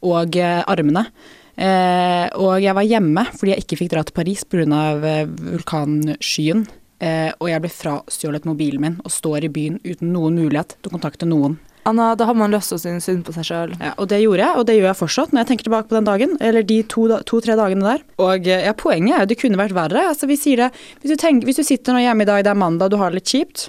og 0.03 0.35
eh, 0.35 0.59
armene. 0.67 1.07
Eh, 1.55 2.27
og 2.41 2.57
jeg 2.59 2.75
var 2.75 2.87
hjemme 2.89 3.23
fordi 3.31 3.53
jeg 3.53 3.63
ikke 3.63 3.79
fikk 3.83 3.91
dra 3.93 4.03
til 4.03 4.17
Paris 4.17 4.43
pga. 4.49 4.83
Eh, 4.99 5.25
vulkanskyen. 5.53 6.67
Eh, 7.03 7.29
og 7.41 7.50
jeg 7.51 7.60
ble 7.63 7.72
frastjålet 7.74 8.48
mobilen 8.48 8.83
min 8.83 8.98
og 9.03 9.12
står 9.12 9.48
i 9.48 9.51
byen 9.51 9.79
uten 9.83 10.13
noen 10.15 10.38
mulighet 10.39 10.77
til 10.77 10.91
å 10.91 10.95
kontakte 10.95 11.27
noen. 11.27 11.57
Anna, 11.89 12.13
da 12.15 12.29
har 12.29 12.36
man 12.39 12.53
lyst 12.53 12.72
til 12.72 12.77
å 12.77 12.79
synes 12.79 13.10
synd 13.10 13.25
på 13.27 13.33
seg 13.36 13.48
sjøl. 13.50 13.74
Ja, 13.75 13.91
og 14.00 14.07
det 14.07 14.22
gjorde 14.22 14.45
jeg, 14.45 14.55
og 14.60 14.67
det 14.69 14.77
gjør 14.77 14.88
jeg 14.88 15.00
fortsatt 15.01 15.33
når 15.33 15.41
jeg 15.41 15.50
tenker 15.50 15.67
tilbake 15.67 15.89
på 15.89 15.98
den 15.98 16.07
dagen, 16.07 16.36
eller 16.39 16.63
de 16.63 16.77
to-tre 16.88 17.19
to, 17.27 17.41
dagene 17.60 17.83
der. 17.83 18.05
Og 18.24 18.48
eh, 18.48 18.63
ja, 18.69 18.75
poenget 18.79 19.17
er 19.17 19.25
jo 19.25 19.31
det 19.33 19.39
kunne 19.41 19.60
vært 19.60 19.75
verre. 19.75 20.05
Altså, 20.13 20.29
vi 20.29 20.38
sier 20.39 20.63
det, 20.63 20.69
hvis 21.01 21.12
du, 21.12 21.17
tenker, 21.19 21.50
hvis 21.50 21.60
du 21.60 21.65
sitter 21.67 21.95
nå 21.95 22.03
hjemme 22.05 22.24
i 22.24 22.29
dag, 22.29 22.45
det 22.48 22.53
er 22.53 22.62
mandag, 22.62 22.93
du 22.93 23.00
har 23.01 23.12
det 23.12 23.19
litt 23.19 23.33
kjipt. 23.33 23.65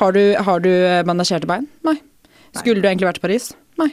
Har 0.00 0.16
du, 0.16 0.22
har 0.48 0.64
du 0.64 0.70
eh, 0.72 1.02
bandasjerte 1.08 1.48
bein? 1.50 1.68
Nei. 1.84 1.98
Skulle 2.56 2.80
du 2.80 2.88
egentlig 2.88 3.10
vært 3.10 3.20
i 3.20 3.26
Paris? 3.26 3.50
Nei. 3.76 3.90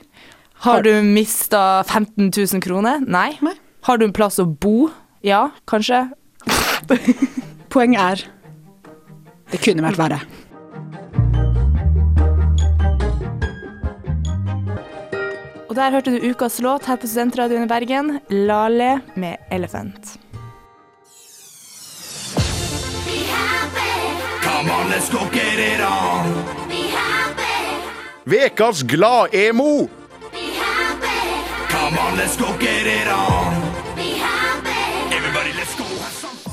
Har 0.63 0.86
du 0.86 0.93
mista 1.03 1.84
15 1.84 2.29
000 2.32 2.63
kroner? 2.63 3.03
Nei. 3.03 3.34
Nei. 3.43 3.58
Har 3.84 4.00
du 4.00 4.08
en 4.08 4.15
plass 4.15 4.39
å 4.39 4.48
bo? 4.48 4.88
Ja, 5.27 5.50
kanskje. 5.67 6.05
Poenget 7.74 8.00
er 8.00 8.24
det 9.53 9.62
kunne 9.62 9.86
vært 9.86 10.01
verre. 10.01 10.19
Og 15.69 15.77
der 15.77 15.95
hørte 15.95 16.12
du 16.13 16.27
ukas 16.29 16.60
låt 16.62 16.86
her 16.86 17.00
på 17.01 17.07
Studentradioen 17.10 17.65
i 17.65 17.72
Bergen, 17.72 18.19
Lale 18.29 19.00
med 19.15 19.38
'Elephant'. 19.50 20.17
Come 24.43 24.72
on, 24.72 24.91
let's 24.91 25.10
go 25.12 25.25
get. 25.31 25.53
Vekas 28.25 28.83
glad-emo! 28.83 29.89
Come 31.69 31.98
on, 32.00 32.17
let's 32.17 32.38
go 32.38 32.57
get 32.57 32.88
it 32.88 33.07
on. 33.07 33.62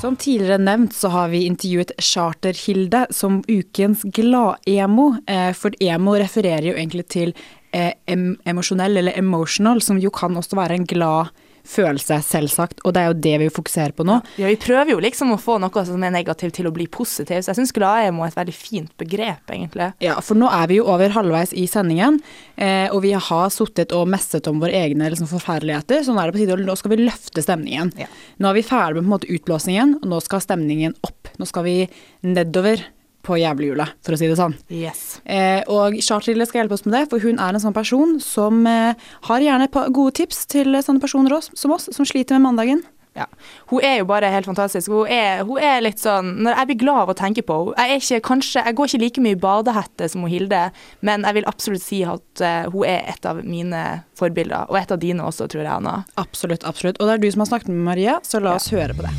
Som 0.01 0.15
tidligere 0.15 0.57
nevnt 0.57 0.95
så 0.97 1.11
har 1.13 1.27
vi 1.29 1.43
intervjuet 1.45 1.91
Charter-Hilde 2.01 3.03
som 3.13 3.43
ukens 3.47 4.01
glad-emo. 4.01 5.11
Eh, 5.27 5.51
for 5.53 5.75
emo 5.77 6.15
refererer 6.17 6.71
jo 6.71 6.73
egentlig 6.73 7.05
til 7.13 7.35
eh, 7.69 7.91
em 8.09 8.31
emosjonell 8.49 8.97
eller 8.97 9.19
emotional, 9.19 9.77
som 9.85 9.99
jo 10.01 10.09
kan 10.09 10.33
også 10.41 10.57
være 10.57 10.79
en 10.79 10.87
glad 10.89 11.29
følelse, 11.67 12.17
selvsagt. 12.25 12.81
Og 12.85 12.95
det 12.95 13.01
er 13.01 13.11
jo 13.11 13.17
det 13.25 13.33
vi 13.43 13.49
fokuserer 13.53 13.95
på 13.95 14.05
nå. 14.07 14.19
Ja, 14.41 14.49
vi 14.49 14.59
prøver 14.61 14.93
jo 14.93 15.01
liksom 15.03 15.33
å 15.35 15.39
få 15.41 15.57
noe 15.61 15.85
som 15.87 16.03
er 16.03 16.13
negativt 16.13 16.55
til 16.57 16.69
å 16.69 16.73
bli 16.75 16.87
positivt, 16.91 17.45
så 17.45 17.53
jeg 17.53 17.61
syns 17.61 17.75
glad-emo 17.75 18.25
er 18.25 18.31
et 18.31 18.39
veldig 18.39 18.55
fint 18.55 18.91
begrep, 19.01 19.43
egentlig. 19.53 19.91
Ja, 20.03 20.17
for 20.25 20.39
nå 20.39 20.49
er 20.51 20.69
vi 20.71 20.79
jo 20.79 20.87
over 20.91 21.13
halvveis 21.15 21.53
i 21.57 21.67
sendingen, 21.69 22.21
eh, 22.55 22.87
og 22.91 23.03
vi 23.05 23.13
har 23.15 23.51
sittet 23.53 23.95
og 23.95 24.09
messet 24.11 24.47
om 24.51 24.61
våre 24.61 24.75
egne 24.83 25.11
liksom, 25.11 25.29
forferdeligheter, 25.31 26.05
så 26.05 26.15
nå 26.15 26.21
er 26.21 26.31
det 26.31 26.37
på 26.37 26.43
tide, 26.43 26.61
nå 26.67 26.77
skal 26.79 26.95
vi 26.95 27.03
løfte 27.03 27.43
stemningen. 27.45 27.93
Nå 28.41 28.49
er 28.49 28.57
vi 28.57 28.65
ferdig 28.65 28.99
med 28.99 29.05
på 29.05 29.07
en 29.09 29.15
måte 29.17 29.31
utblåsningen, 29.35 29.99
og 30.01 30.09
nå 30.11 30.23
skal 30.23 30.43
stemningen 30.43 30.97
opp. 31.07 31.31
Nå 31.39 31.47
skal 31.49 31.67
vi 31.67 31.77
nedover 32.25 32.83
på 33.25 33.37
jævlehjulet, 33.41 33.97
for 34.05 34.15
å 34.15 34.19
si 34.19 34.29
det 34.29 34.37
sånn. 34.39 34.55
Yes. 34.73 35.19
Eh, 35.25 35.61
og 35.71 35.99
Chartrille 36.03 36.47
skal 36.49 36.63
hjelpe 36.63 36.77
oss 36.77 36.85
med 36.87 36.97
det, 36.97 37.05
for 37.11 37.23
hun 37.23 37.41
er 37.41 37.53
en 37.53 37.63
sånn 37.63 37.75
person 37.75 38.17
som 38.23 38.65
eh, 38.69 39.11
har 39.27 39.45
gjerne 39.45 39.69
gode 39.93 40.15
tips 40.21 40.45
til 40.51 40.77
sånne 40.81 41.03
personer 41.03 41.37
også, 41.37 41.55
som 41.57 41.75
oss, 41.75 41.89
som 41.93 42.07
sliter 42.07 42.39
med 42.39 42.49
mandagen. 42.49 42.83
Ja. 43.13 43.25
Hun 43.67 43.83
er 43.83 43.97
jo 43.99 44.05
bare 44.07 44.29
helt 44.31 44.47
fantastisk. 44.47 44.87
Hun 44.87 45.09
er, 45.11 45.43
hun 45.43 45.59
er 45.59 45.81
litt 45.83 45.99
sånn 45.99 46.29
Når 46.45 46.55
jeg 46.55 46.67
blir 46.69 46.77
glad 46.85 47.01
av 47.01 47.09
å 47.11 47.15
tenke 47.19 47.43
på 47.43 47.57
henne 47.59 47.75
Jeg, 47.75 47.91
er 47.91 48.05
ikke, 48.05 48.27
kanskje, 48.29 48.63
jeg 48.63 48.77
går 48.77 48.87
ikke 48.87 49.01
like 49.01 49.23
mye 49.25 49.35
i 49.35 49.41
badehette 49.41 50.07
som 50.13 50.23
hun 50.23 50.31
Hilde, 50.31 50.61
men 51.03 51.27
jeg 51.27 51.35
vil 51.41 51.49
absolutt 51.51 51.83
si 51.83 51.99
at 52.07 52.43
eh, 52.45 52.69
hun 52.71 52.87
er 52.87 53.03
et 53.11 53.27
av 53.27 53.41
mine 53.43 53.81
forbilder. 54.15 54.71
Og 54.71 54.79
et 54.79 54.93
av 54.95 55.01
dine 55.01 55.25
også, 55.27 55.49
tror 55.51 55.65
jeg, 55.65 55.73
Anna. 55.73 56.05
Absolutt, 56.21 56.63
absolutt. 56.63 57.01
Og 57.01 57.09
det 57.09 57.17
er 57.17 57.25
du 57.25 57.29
som 57.35 57.43
har 57.43 57.51
snakket 57.51 57.73
med 57.73 57.83
Maria, 57.89 58.15
så 58.23 58.39
la 58.39 58.55
oss 58.55 58.71
høre 58.71 58.95
på 58.95 59.03
det. 59.03 59.11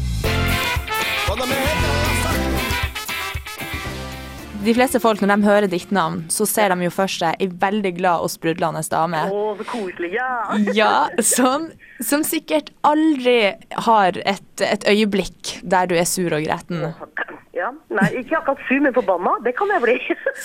De 4.62 4.71
fleste 4.76 5.00
folk, 5.02 5.19
når 5.23 5.33
de 5.40 5.47
hører 5.49 5.66
ditt 5.73 5.90
navn, 5.95 6.21
så 6.31 6.47
ser 6.47 6.71
de 6.71 6.85
jo 6.87 6.90
for 6.95 7.11
seg 7.11 7.40
ei 7.42 7.49
veldig 7.64 7.90
glad 7.97 8.23
og 8.23 8.31
sprudlende 8.31 8.83
dame. 8.92 9.25
Å, 9.26 9.40
så 9.59 9.66
koselig. 9.73 10.12
Ja. 10.14 10.28
Ja, 10.78 10.92
som, 11.26 11.66
som 12.04 12.23
sikkert 12.26 12.71
aldri 12.87 13.57
har 13.88 14.19
et, 14.23 14.47
et 14.62 14.87
øyeblikk 14.88 15.57
der 15.66 15.90
du 15.90 15.97
er 15.99 16.07
sur 16.07 16.31
og 16.37 16.47
gretten. 16.47 16.87
ja. 17.59 17.73
Nei, 17.90 18.09
ikke 18.23 18.38
akkurat 18.38 18.62
sur, 18.69 18.78
men 18.87 18.95
forbanna. 18.95 19.35
Det 19.45 19.57
kan 19.59 19.71
jeg 19.75 19.83
bli. 19.85 19.97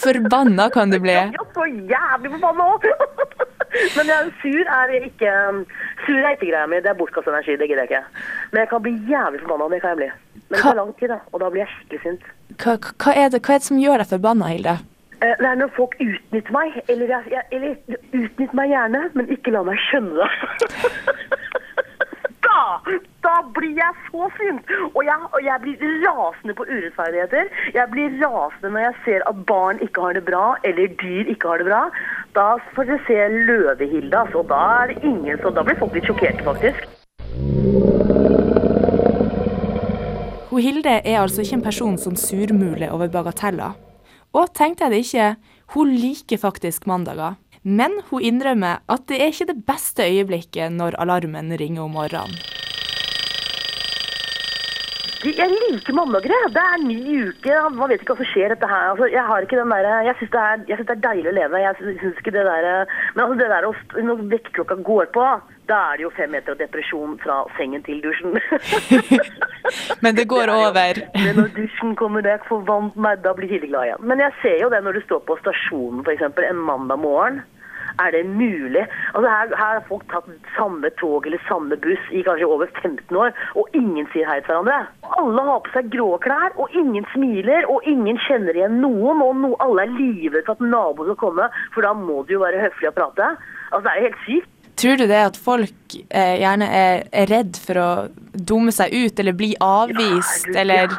Forbanna 0.01 0.69
kan 0.74 0.93
du 0.93 0.97
bli. 1.03 1.13
Ja, 1.38 1.45
så 1.53 1.69
jævlig 1.69 2.33
forbanna 2.39 2.71
òg! 2.74 2.89
Men 3.98 4.10
ja, 4.12 4.17
sur 4.41 4.72
er 4.79 4.93
ikke 4.98 5.31
Sur 6.05 6.17
er 6.19 6.34
ikke 6.36 6.50
greia 6.51 6.65
mi. 6.72 6.79
Det 6.84 6.91
er 6.91 7.00
bortkasta 7.00 7.31
energi. 7.34 7.55
Det 7.62 7.67
gidder 7.69 7.84
jeg 7.86 7.91
ikke. 7.91 8.24
Men 8.51 8.60
jeg 8.63 8.69
kan 8.74 8.84
bli 8.86 8.93
jævlig 9.12 9.41
forbanna. 9.43 9.69
Det 9.75 9.81
kan 9.84 9.89
jeg 9.96 9.98
bli. 10.01 10.10
Men 10.48 10.55
det 10.57 10.62
tar 10.65 10.77
lang 10.81 10.93
tid, 11.00 11.10
da. 11.13 11.19
Og 11.34 11.41
da 11.43 11.50
blir 11.53 11.63
jeg 11.65 11.72
skikkelig 11.75 12.01
sint. 12.05 12.29
Hva, 12.63 12.77
hva, 13.03 13.15
er 13.24 13.34
det, 13.34 13.41
hva 13.46 13.57
er 13.57 13.63
det 13.63 13.67
som 13.69 13.81
gjør 13.81 14.03
deg 14.03 14.12
forbanna, 14.13 14.51
Hilde? 14.53 14.75
Eh, 15.17 15.34
Det 15.41 15.48
er 15.50 15.55
når 15.60 15.72
folk 15.75 15.96
utnytter 16.00 16.53
meg. 16.55 16.77
Eller, 16.88 17.13
jeg, 17.34 17.43
eller 17.51 17.75
utnytter 18.13 18.55
meg 18.62 18.69
gjerne, 18.75 19.01
men 19.17 19.31
ikke 19.34 19.53
la 19.55 19.63
meg 19.67 19.81
skjønne 19.89 20.15
det. 20.22 20.29
da, 23.26 23.36
blir 23.56 23.74
jeg 23.78 23.94
så 24.08 24.28
sint! 24.38 24.72
Og 24.94 25.02
jeg, 25.06 25.18
og 25.34 25.40
jeg 25.46 25.64
blir 25.64 25.96
rasende 26.06 26.56
på 26.58 26.66
urettferdigheter. 26.68 27.50
Jeg 27.76 27.92
blir 27.94 28.16
rasende 28.24 28.74
når 28.74 28.86
jeg 28.86 28.96
ser 29.06 29.26
at 29.32 29.42
barn 29.50 29.82
ikke 29.86 30.06
har 30.06 30.18
det 30.18 30.26
bra, 30.28 30.46
eller 30.68 30.94
dyr 31.02 31.34
ikke 31.34 31.52
har 31.52 31.64
det 31.64 31.70
bra. 31.70 31.82
Da 32.38 32.48
får 32.76 32.90
dere 32.90 33.00
se 33.08 33.18
Løvehilde, 33.50 34.18
altså. 34.18 34.46
Da 34.50 34.62
er 34.82 34.94
det 34.94 35.04
ingen 35.04 35.42
som 35.42 35.56
Da 35.58 35.66
blir 35.66 35.80
folk 35.80 35.98
litt 35.98 36.10
sjokkerte, 36.10 36.46
faktisk. 36.46 36.86
Hun 40.50 40.64
Hilde 40.64 40.94
er 41.06 41.20
altså 41.22 41.44
ikke 41.44 41.60
en 41.60 41.66
person 41.66 41.98
som 42.02 42.16
surmuler 42.18 42.90
over 42.90 43.12
bagateller. 43.14 43.76
Og 44.34 44.54
tenkte 44.58 44.86
jeg 44.86 44.94
det 44.94 45.02
ikke, 45.06 45.28
hun 45.76 45.92
liker 45.94 46.40
faktisk 46.42 46.88
mandager. 46.88 47.36
Men 47.67 47.97
hun 48.07 48.24
innrømmer 48.24 48.79
at 48.88 49.09
det 49.12 49.17
er 49.19 49.33
ikke 49.33 49.50
det 49.50 49.57
beste 49.67 50.05
øyeblikket 50.07 50.71
når 50.71 50.95
alarmen 51.03 51.51
ringer 51.59 51.83
om 51.83 51.97
morgenen. 51.97 52.39
Jeg 55.25 55.50
liker 55.50 55.95
mandager. 55.97 56.31
Det 56.53 56.62
er 56.62 56.83
ny 56.86 57.00
uke. 57.27 57.55
Man 57.75 57.89
vet 57.89 58.03
ikke 58.03 58.13
hva 58.13 58.21
som 58.21 58.29
skjer 58.29 58.53
dette 58.53 58.69
her. 58.69 58.91
Altså, 58.93 59.07
jeg 59.12 59.24
har 59.27 59.43
ikke 59.43 59.57
den 59.59 59.74
der, 59.74 59.88
jeg 60.05 60.15
syns 60.19 60.31
det, 60.36 60.77
det 60.77 60.93
er 60.93 61.01
deilig 61.03 61.31
å 61.31 61.36
leve. 61.36 61.62
Jeg 61.63 61.77
synes 61.81 62.21
ikke 62.21 62.33
det 62.38 62.45
der, 62.47 62.67
Men 63.15 63.24
altså, 63.25 63.38
det 63.41 63.50
der 63.51 63.67
å 63.67 63.74
når 64.07 64.24
vekkerklokka 64.36 64.77
går 64.88 65.12
på, 65.17 65.25
da 65.67 65.81
er 65.89 66.00
det 66.00 66.05
jo 66.05 66.13
fem 66.15 66.31
meter 66.31 66.53
av 66.53 66.62
depresjon 66.62 67.17
fra 67.19 67.41
sengen 67.57 67.83
til 67.83 68.00
dusjen. 68.05 68.38
Men 70.05 70.15
det 70.15 70.29
går 70.31 70.53
over. 70.53 71.01
Men 71.17 71.41
når 71.41 71.51
dusjen 71.57 71.97
kommer, 72.00 72.24
da 72.24 72.38
jeg 72.38 72.45
får 72.47 72.63
vant 72.69 72.95
meg, 72.95 73.19
da 73.25 73.36
blir 73.36 73.51
jeg 73.51 73.67
glad 73.67 73.89
igjen. 73.89 74.07
Men 74.07 74.24
jeg 74.24 74.38
ser 74.45 74.57
jo 74.63 74.71
det 74.71 74.86
når 74.86 75.01
du 75.01 75.05
står 75.09 75.25
på 75.27 75.41
stasjonen 75.41 76.05
f.eks. 76.05 76.29
en 76.29 76.65
mandag 76.69 77.03
morgen. 77.03 77.43
Er 78.04 78.12
det 78.13 78.24
mulig? 78.30 78.84
Altså 79.13 79.30
her, 79.32 79.54
her 79.58 79.80
har 79.80 79.86
folk 79.88 80.04
tatt 80.12 80.27
samme 80.58 80.89
tog 81.01 81.25
eller 81.25 81.42
samme 81.48 81.77
buss 81.82 82.12
i 82.13 82.22
kanskje 82.27 82.50
over 82.50 82.70
15 82.82 83.18
år, 83.18 83.34
og 83.58 83.77
ingen 83.77 84.10
sier 84.13 84.30
hei 84.30 84.38
til 84.42 84.54
hverandre. 84.54 84.84
Alle 85.22 85.46
har 85.50 85.63
på 85.66 85.74
seg 85.74 85.89
grå 85.94 86.10
klær, 86.22 86.54
og 86.62 86.75
ingen 86.77 87.08
smiler, 87.13 87.66
og 87.74 87.88
ingen 87.89 88.20
kjenner 88.27 88.58
igjen 88.58 88.77
noen. 88.84 89.24
Og 89.25 89.39
no, 89.42 89.56
alle 89.63 89.88
er 89.88 89.96
livredde 89.96 90.46
for 90.46 90.60
at 90.60 90.70
naboen 90.75 91.10
skal 91.10 91.22
komme, 91.24 91.50
for 91.74 91.88
da 91.88 91.96
må 91.98 92.22
du 92.27 92.38
jo 92.38 92.44
være 92.46 92.62
høflig 92.68 92.92
og 92.92 93.00
prate. 93.00 93.34
Altså 93.72 93.84
Det 93.88 93.94
er 93.94 94.00
jo 94.00 94.08
helt 94.10 94.24
sykt. 94.27 94.54
Tror 94.77 94.98
du 95.00 95.08
det 95.10 95.18
at 95.18 95.38
folk 95.42 95.94
eh, 96.13 96.36
gjerne 96.38 96.68
er, 96.70 97.08
er 97.10 97.32
redd 97.32 97.58
for 97.58 97.80
å 97.82 97.89
dumme 98.38 98.70
seg 98.75 98.94
ut 98.94 99.20
eller 99.24 99.34
bli 99.34 99.56
avvist, 99.63 100.46
Ja, 100.51 100.54
er 100.54 100.60
eller 100.62 100.94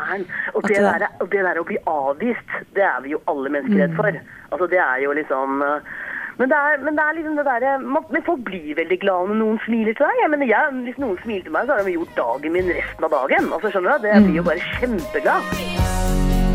og 0.59 0.67
det, 0.67 0.81
der, 0.83 1.05
og 1.23 1.29
det 1.31 1.45
der 1.47 1.61
å 1.61 1.67
bli 1.69 1.79
avvist, 1.87 2.57
det 2.75 2.83
er 2.83 2.99
vi 3.05 3.15
jo 3.15 3.21
alle 3.31 3.53
mennesker 3.55 3.85
redd 3.85 3.95
for. 3.95 4.19
Altså 4.49 4.67
Det 4.73 4.81
er 4.83 5.05
jo 5.05 5.15
liksom 5.15 5.63
eh, 5.63 5.95
men 6.39 6.51
det 6.53 6.59
er, 6.59 6.79
men 6.87 6.95
det 6.95 7.03
er 7.03 7.17
liksom 7.17 7.39
det 7.39 7.45
derre 7.49 7.71
Men 7.83 8.23
folk 8.27 8.45
blir 8.47 8.77
veldig 8.79 8.99
glad 9.03 9.31
når 9.31 9.39
noen 9.41 9.57
smiler 9.65 9.97
til 9.99 10.07
deg. 10.07 10.21
Jeg 10.23 10.31
mener, 10.31 10.47
jeg, 10.47 10.77
Hvis 10.87 11.01
noen 11.03 11.19
smiler 11.25 11.43
til 11.49 11.55
meg, 11.57 11.67
så 11.67 11.75
har 11.75 11.83
de 11.83 11.97
gjort 11.97 12.15
dagen 12.19 12.55
min 12.55 12.71
resten 12.77 13.07
av 13.09 13.15
dagen. 13.17 13.51
Altså 13.57 13.73
skjønner 13.75 13.99
du? 13.99 14.07
Det 14.07 14.21
blir 14.29 14.39
jo 14.39 14.45
bare 14.47 14.63
kjempeglad. 14.79 15.43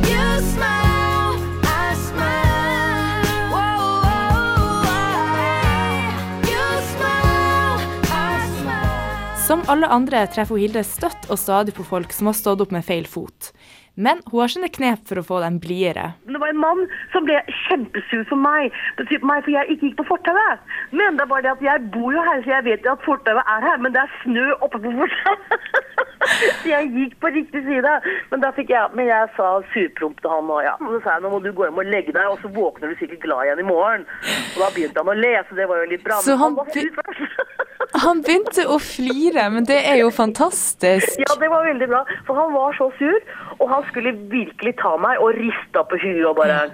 You 0.08 0.30
smile, 0.54 1.36
I 1.68 1.92
smile. 2.00 3.28
Whoa, 3.52 4.00
whoa, 4.08 4.88
whoa. 4.88 6.48
You 6.48 6.66
smile, 6.94 7.84
I 8.08 8.16
smile. 8.56 9.44
Som 9.50 9.68
alle 9.68 9.92
andre 9.92 10.24
treffer 10.32 10.64
Hilde 10.64 10.88
støtt 10.88 11.28
og 11.28 11.44
stadig 11.44 11.76
på 11.76 11.84
folk 11.92 12.16
som 12.16 12.32
har 12.32 12.40
stått 12.40 12.64
opp 12.64 12.72
med 12.72 12.88
feil 12.88 13.04
fot. 13.04 13.52
Men 13.96 14.22
hun 14.32 14.40
har 14.42 14.50
sine 14.50 14.70
knep 14.74 15.04
for 15.06 15.22
å 15.22 15.26
få 15.26 15.40
dem 15.44 15.60
blidere. 15.62 16.14
Det 16.26 16.40
var 16.42 16.50
en 16.50 16.62
mann 16.62 16.86
som 17.14 17.28
ble 17.28 17.38
kjempesur 17.68 18.24
for 18.30 18.42
meg, 18.42 18.74
meg, 19.22 19.44
for 19.46 19.52
jeg 19.54 19.70
ikke 19.76 19.90
gikk 19.90 20.00
på 20.00 20.08
fortauet. 20.08 20.64
Men 20.92 21.20
det 21.20 21.28
er 21.28 21.30
bare 21.30 21.46
det 21.46 21.52
at 21.54 21.66
jeg 21.68 21.84
bor 21.94 22.10
jo 22.16 22.24
her, 22.26 22.42
så 22.42 22.56
jeg 22.56 22.66
vet 22.70 22.88
jo 22.88 22.96
at 22.96 23.06
fortauet 23.06 23.52
er 23.56 23.68
her, 23.70 23.78
men 23.84 23.94
det 23.94 24.02
er 24.02 24.16
snø 24.24 24.48
oppe 24.66 24.82
på 24.82 24.96
fortauet. 24.98 25.70
Så 26.24 26.70
jeg 26.70 26.88
gikk 26.94 27.16
på 27.20 27.30
riktig 27.36 27.62
side. 27.66 27.94
Men 28.32 28.44
da 28.44 28.54
fikk 28.56 28.70
jeg, 28.72 28.92
men 28.96 29.10
jeg 29.10 29.28
sa 29.36 29.48
surpromp 29.74 30.22
til 30.24 30.32
han, 30.32 30.52
og 30.56 30.62
ja. 30.64 30.74
Og 30.80 30.96
så 30.96 31.00
sa 31.04 31.18
jeg, 31.18 31.26
nå 31.26 31.34
må 31.34 31.42
du 31.44 31.50
gå 31.52 31.68
hjem 31.68 31.82
og 31.84 31.90
legge 31.92 32.16
deg, 32.16 32.30
og 32.32 32.40
så 32.40 32.52
våkner 32.56 32.94
du 32.94 33.00
sikkert 33.02 33.26
glad 33.26 33.50
igjen 33.50 33.60
i 33.60 33.68
morgen. 33.68 34.06
Og 34.54 34.64
da 34.64 34.70
begynte 34.72 35.04
han 35.04 35.12
å 35.12 35.18
le, 35.20 35.34
så 35.50 35.60
det 35.60 35.68
var 35.68 35.84
jo 35.84 35.90
litt 35.92 36.06
bra. 36.08 36.22
Så 36.24 36.38
han 36.40 36.56
først. 36.64 37.73
Han 38.04 38.22
begynte 38.26 38.66
å 38.70 38.78
flire, 38.82 39.46
men 39.54 39.68
det 39.70 39.80
er 39.90 40.00
jo 40.02 40.10
fantastisk. 40.14 41.18
Ja, 41.22 41.36
det 41.40 41.50
var 41.52 41.66
veldig 41.68 41.88
bra. 41.92 42.04
For 42.28 42.38
han 42.40 42.54
var 42.56 42.76
så 42.78 42.90
sur, 43.00 43.20
og 43.60 43.66
han 43.72 43.86
skulle 43.90 44.16
virkelig 44.32 44.76
ta 44.82 44.96
meg 45.02 45.22
og 45.22 45.36
rista 45.38 45.84
på 45.88 46.00
huet 46.02 46.26
og 46.30 46.38
bare 46.40 46.66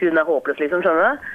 Hun 0.00 0.16
er 0.16 0.24
håpløs, 0.24 0.56
liksom. 0.62 0.80
Skjønner 0.80 1.12
du? 1.12 1.26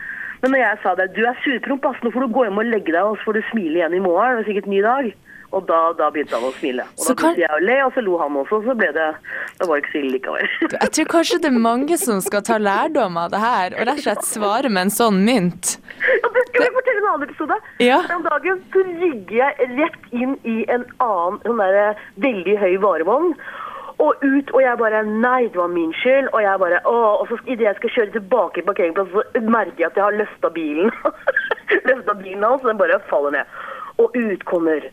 Men 0.41 0.51
når 0.55 0.59
jeg 0.63 0.77
sa 0.81 0.95
det, 0.97 1.11
du 1.13 1.21
er 1.25 1.37
surpromp, 1.43 1.85
ass, 1.85 2.01
nå 2.01 2.09
får 2.13 2.25
du 2.25 2.33
gå 2.33 2.47
hjem 2.47 2.59
og 2.61 2.71
legge 2.71 2.93
deg, 2.93 3.03
og 3.03 3.19
så 3.19 3.27
får 3.27 3.37
du 3.37 3.43
smile 3.51 3.79
igjen 3.79 3.95
i 3.97 4.01
morgen. 4.01 4.39
Det 4.39 4.43
er 4.43 4.49
sikkert 4.49 4.71
ny 4.71 4.81
dag. 4.85 5.11
Og 5.53 5.65
da, 5.67 5.93
da 5.93 6.09
begynte 6.11 6.35
han 6.35 6.43
å 6.49 6.53
smile. 6.57 6.83
Og 6.97 7.03
Så 7.05 7.13
da 7.13 7.21
kan- 7.21 7.35
begynte 7.35 7.45
jeg 7.45 7.55
å 7.55 7.65
le, 7.65 7.77
og 7.85 7.93
så 7.93 8.01
lo 8.03 8.17
han 8.19 8.33
også, 8.41 8.57
og 8.59 8.63
så 8.65 8.75
ble 8.75 8.87
det 8.95 9.09
Da 9.59 9.65
var 9.67 9.75
det 9.75 9.83
ikke 9.83 9.91
så 9.93 9.99
ille 10.01 10.13
likevel. 10.17 10.47
Jeg 10.81 10.91
tror 10.97 11.05
kanskje 11.13 11.37
det 11.41 11.51
er 11.51 11.59
mange 11.59 11.97
som 11.97 12.21
skal 12.21 12.41
ta 12.41 12.57
lærdom 12.57 13.17
av 13.17 13.29
det 13.31 13.39
her, 13.39 13.75
og 13.79 13.85
rett 13.87 13.97
og 14.01 14.05
slett 14.07 14.25
svare 14.27 14.69
med 14.69 14.81
en 14.89 14.95
sånn 14.95 15.21
mynt. 15.25 15.77
Ja, 16.01 16.29
det 16.35 16.43
skal 16.49 16.65
vi 16.65 16.71
fortelle 16.79 16.97
en 17.03 17.11
annen 17.13 17.29
episode. 17.29 17.59
Ja. 17.79 18.01
Den 18.09 18.25
dagen 18.27 18.63
så 18.73 18.83
rygger 18.83 19.37
jeg 19.37 19.69
rett 19.79 20.09
inn 20.11 20.35
i 20.43 20.65
en 20.67 20.83
annen 20.99 21.39
sånn 21.45 21.61
der, 21.63 21.95
veldig 22.25 22.57
høy 22.59 22.75
varevogn. 22.83 23.31
Og 24.03 24.11
ut, 24.27 24.49
og 24.51 24.59
jeg 24.59 24.75
bare 24.77 25.05
Nei, 25.07 25.47
det 25.47 25.55
var 25.55 25.69
min 25.71 25.93
skyld. 26.01 26.27
Og 26.33 26.41
jeg 26.43 26.59
bare 26.59 26.81
å, 26.83 26.95
Og 27.21 27.29
så 27.29 27.37
idet 27.47 27.63
jeg 27.69 27.75
skal 27.77 27.89
kjøre 27.95 28.11
tilbake 28.17 28.59
i 28.59 28.65
parkeringsplassen, 28.67 29.31
så 29.31 29.41
merker 29.47 29.85
jeg 29.85 29.87
at 29.87 29.95
jeg 29.95 30.03
har 30.03 30.17
løfta 30.19 30.49
bilen. 30.51 30.91
løfta 31.87 32.13
bilen 32.19 32.43
hans, 32.43 32.61
og 32.61 32.67
den 32.73 32.77
bare 32.81 32.99
faller 33.09 33.31
ned. 33.37 33.55
Og 34.03 34.11
ut 34.19 34.43
kommer 34.51 34.83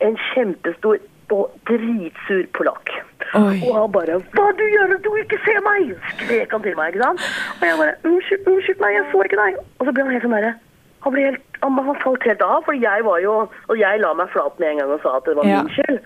en 0.00 0.16
kjempestor 0.32 0.98
og 1.30 1.50
dritsur 1.68 2.46
polakk. 2.58 2.90
Og 3.34 3.70
han 3.76 3.92
bare 3.92 4.18
'Hva 4.18 4.46
du 4.58 4.64
gjør 4.74 4.96
du 5.04 5.14
ikke 5.16 5.38
ser 5.44 5.60
meg?' 5.62 5.94
skrek 6.18 6.50
han 6.50 6.62
til 6.62 6.76
meg. 6.76 6.88
ikke 6.88 7.04
sant? 7.04 7.20
Og 7.60 7.64
jeg 7.68 7.76
bare 7.78 7.94
'Unnskyld, 8.04 8.48
unnskyld 8.48 8.80
meg, 8.80 8.94
jeg 8.94 9.04
så 9.12 9.22
ikke 9.22 9.40
deg'. 9.42 9.56
Og 9.78 9.86
så 9.86 9.92
ble 9.92 10.02
han 10.02 10.12
helt 10.12 10.22
sånn 10.22 10.36
derre 10.38 10.54
han, 11.00 11.12
ble 11.12 11.22
helt, 11.22 11.42
han, 11.62 11.78
han 11.78 11.96
falt 12.04 12.24
helt 12.28 12.42
av, 12.44 12.64
for 12.64 12.72
jeg 12.72 13.04
var 13.04 13.18
jo 13.24 13.34
Og 13.68 13.78
jeg 13.78 14.00
la 14.00 14.12
meg 14.14 14.28
flat 14.34 14.58
med 14.60 14.68
en 14.68 14.76
gang 14.82 14.90
og 14.90 15.00
sa 15.02 15.16
at 15.16 15.24
det 15.24 15.36
var 15.36 15.46
Ja. 15.46 15.62
min 15.62 15.72
skyld. 15.72 16.00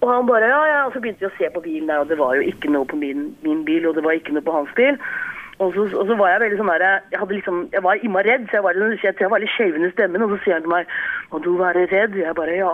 Og 0.00 0.08
han 0.14 0.26
bare 0.26 0.46
ja, 0.48 0.62
ja, 0.72 0.86
og 0.86 0.92
så 0.92 1.00
begynte 1.00 1.20
vi 1.20 1.26
å 1.26 1.38
se 1.38 1.50
på 1.54 1.60
bilen 1.60 1.88
der, 1.88 1.98
og 1.98 2.08
det 2.08 2.18
var 2.18 2.34
jo 2.34 2.40
ikke 2.40 2.70
noe 2.72 2.86
på 2.88 2.96
min, 2.96 3.36
min 3.42 3.64
bil, 3.64 3.86
og 3.88 3.94
det 3.94 4.04
var 4.04 4.16
ikke 4.16 4.32
noe 4.32 4.46
på 4.46 4.52
hans 4.52 4.70
bil. 4.76 4.96
Og 5.60 5.74
så, 5.76 5.82
og 6.00 6.04
så 6.08 6.14
var 6.16 6.30
jeg 6.32 6.40
veldig 6.40 6.56
sånn 6.60 6.70
der, 6.72 6.84
jeg 7.12 7.18
hadde 7.20 7.34
liksom, 7.36 7.56
jeg 7.74 7.82
var 7.84 8.00
innmari 8.00 8.30
redd, 8.32 8.44
så 8.48 8.54
jeg 8.56 8.64
var, 8.64 8.74
litt- 8.80 9.02
jeg, 9.04 9.12
jeg 9.20 9.28
var 9.32 9.40
litt 9.42 9.52
skjelven 9.52 9.84
i 9.84 9.90
stemmen, 9.92 10.22
og 10.24 10.30
så 10.32 10.38
sier 10.44 10.54
han 10.56 10.64
til 10.64 10.72
meg, 10.72 10.84
må 11.34 11.36
du 11.44 11.50
være 11.60 11.82
redd? 11.90 12.12
Jeg 12.16 12.32
bare, 12.38 12.54
ja. 12.56 12.70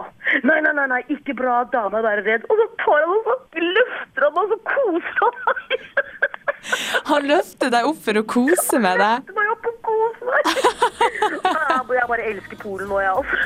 Nei, 0.46 0.58
nei, 0.62 0.72
nei, 0.78 0.86
nei, 0.94 1.00
ikke 1.16 1.34
bra 1.40 1.52
at 1.64 1.72
dama 1.74 1.98
er 2.12 2.22
redd. 2.26 2.42
Og 2.46 2.54
så 2.62 2.66
tar 2.84 3.00
han 3.02 3.10
og 3.16 3.20
så 3.26 3.34
løfter 3.74 4.20
han 4.28 4.32
meg, 4.36 4.42
og 4.44 4.50
så 4.54 4.58
koser 4.70 5.16
han 5.24 5.34
meg. 5.50 5.70
Han 7.10 7.22
løfter 7.30 7.68
deg 7.74 7.82
opp 7.90 8.00
for 8.06 8.14
å 8.18 8.24
kose 8.36 8.76
med 8.82 8.94
deg. 9.02 9.10
Han 9.10 9.18
Løfter 9.18 9.34
meg 9.40 9.48
opp 9.56 9.64
og 9.70 9.76
koser 9.90 10.24
meg. 10.30 10.42
Jeg 11.96 12.06
bare 12.10 12.24
elsker 12.30 12.56
Polen 12.62 12.86
nå, 12.90 12.96
jeg 13.00 13.10
altså. 13.16 13.36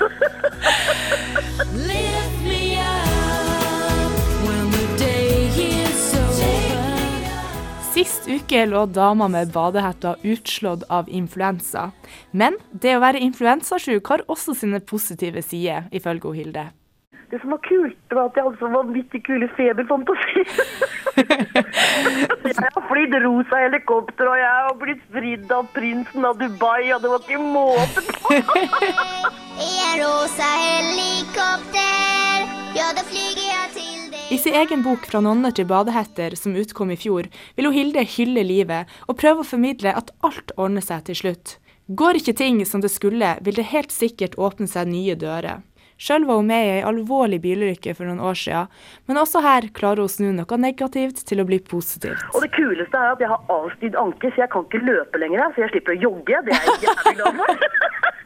Sist 8.00 8.28
uke 8.33 8.62
lå 8.64 8.87
dama 8.87 9.26
med 9.28 9.50
badehetta 9.52 10.14
utslått 10.23 10.87
av 10.88 11.09
influensa. 11.12 11.90
Men 12.33 12.54
det 12.73 12.95
å 12.97 13.02
være 13.02 13.21
influensasjuk 13.21 14.09
har 14.09 14.23
også 14.33 14.54
sine 14.57 14.80
positive 14.80 15.42
sider, 15.45 15.85
ifølge 15.92 16.33
Hilde. 16.38 16.64
Det 17.28 17.42
som 17.42 17.52
var 17.52 17.61
kult, 17.66 17.99
var 18.09 18.30
at 18.30 18.40
jeg 18.40 18.47
hadde 18.47 18.61
så 18.62 18.71
vanvittig 18.73 19.21
kule 19.26 19.50
feberfantasier. 19.59 20.49
jeg 22.54 22.73
har 22.78 22.88
flydd 22.88 23.19
rosa 23.26 23.62
helikopter, 23.66 24.33
og 24.33 24.40
jeg 24.40 24.57
har 24.57 24.80
blitt 24.80 25.07
fridd 25.12 25.54
av 25.61 25.69
prinsen 25.76 26.25
av 26.25 26.40
Dubai, 26.40 26.88
og 26.97 27.04
det 27.04 27.12
var 27.12 27.28
ikke 27.28 27.45
måte 27.52 28.07
på. 28.09 28.40
I 29.69 29.73
en 29.90 29.97
rosa 30.07 30.52
helikopter, 30.64 32.52
ja 32.80 32.92
da 32.97 33.11
flyger 33.12 33.45
jeg 33.45 33.75
til. 33.76 34.00
I 34.31 34.39
sin 34.39 34.55
egen 34.55 34.83
bok 34.83 35.07
'Fra 35.07 35.21
nonner 35.21 35.51
til 35.51 35.67
badehetter', 35.67 36.37
som 36.39 36.55
utkom 36.55 36.93
i 36.95 36.97
fjor, 36.97 37.27
vil 37.57 37.67
hun 37.67 37.75
Hilde 37.75 38.05
hylle 38.07 38.45
livet 38.47 38.87
og 39.09 39.17
prøve 39.19 39.43
å 39.43 39.49
formidle 39.49 39.91
at 39.91 40.13
alt 40.23 40.53
ordner 40.57 40.85
seg 40.87 41.03
til 41.09 41.19
slutt. 41.19 41.57
Går 41.91 42.21
ikke 42.21 42.37
ting 42.39 42.61
som 42.65 42.81
det 42.81 42.93
skulle, 42.95 43.33
vil 43.43 43.59
det 43.59 43.73
helt 43.73 43.91
sikkert 43.91 44.39
åpne 44.39 44.71
seg 44.71 44.87
nye 44.87 45.17
dører. 45.19 45.65
Sjøl 45.99 46.29
var 46.29 46.39
hun 46.39 46.47
med 46.47 46.63
i 46.63 46.71
ei 46.77 46.87
alvorlig 46.87 47.41
bilulykke 47.43 47.97
for 47.99 48.07
noen 48.07 48.23
år 48.23 48.39
siden, 48.39 48.71
men 49.11 49.19
også 49.19 49.43
her 49.43 49.67
klarer 49.75 50.05
hun 50.05 50.07
å 50.07 50.15
snu 50.15 50.31
noe 50.31 50.63
negativt 50.63 51.27
til 51.27 51.43
å 51.43 51.49
bli 51.51 51.59
positivt. 51.59 52.23
Og 52.31 52.47
det 52.47 52.53
kuleste 52.55 53.03
er 53.03 53.17
at 53.17 53.21
jeg 53.27 53.35
har 53.35 53.43
avstyrt 53.51 53.99
anke, 53.99 54.31
så 54.31 54.47
jeg 54.47 54.55
kan 54.55 54.63
ikke 54.63 54.87
løpe 54.87 55.19
lenger, 55.19 55.51
så 55.51 55.67
jeg 55.67 55.75
slipper 55.75 55.99
å 55.99 56.03
jogge. 56.07 56.45
Det 56.47 56.55
er 56.55 56.71
jeg 56.71 56.87
jævlig 56.87 57.19
glad 57.19 57.43
for. 57.43 57.67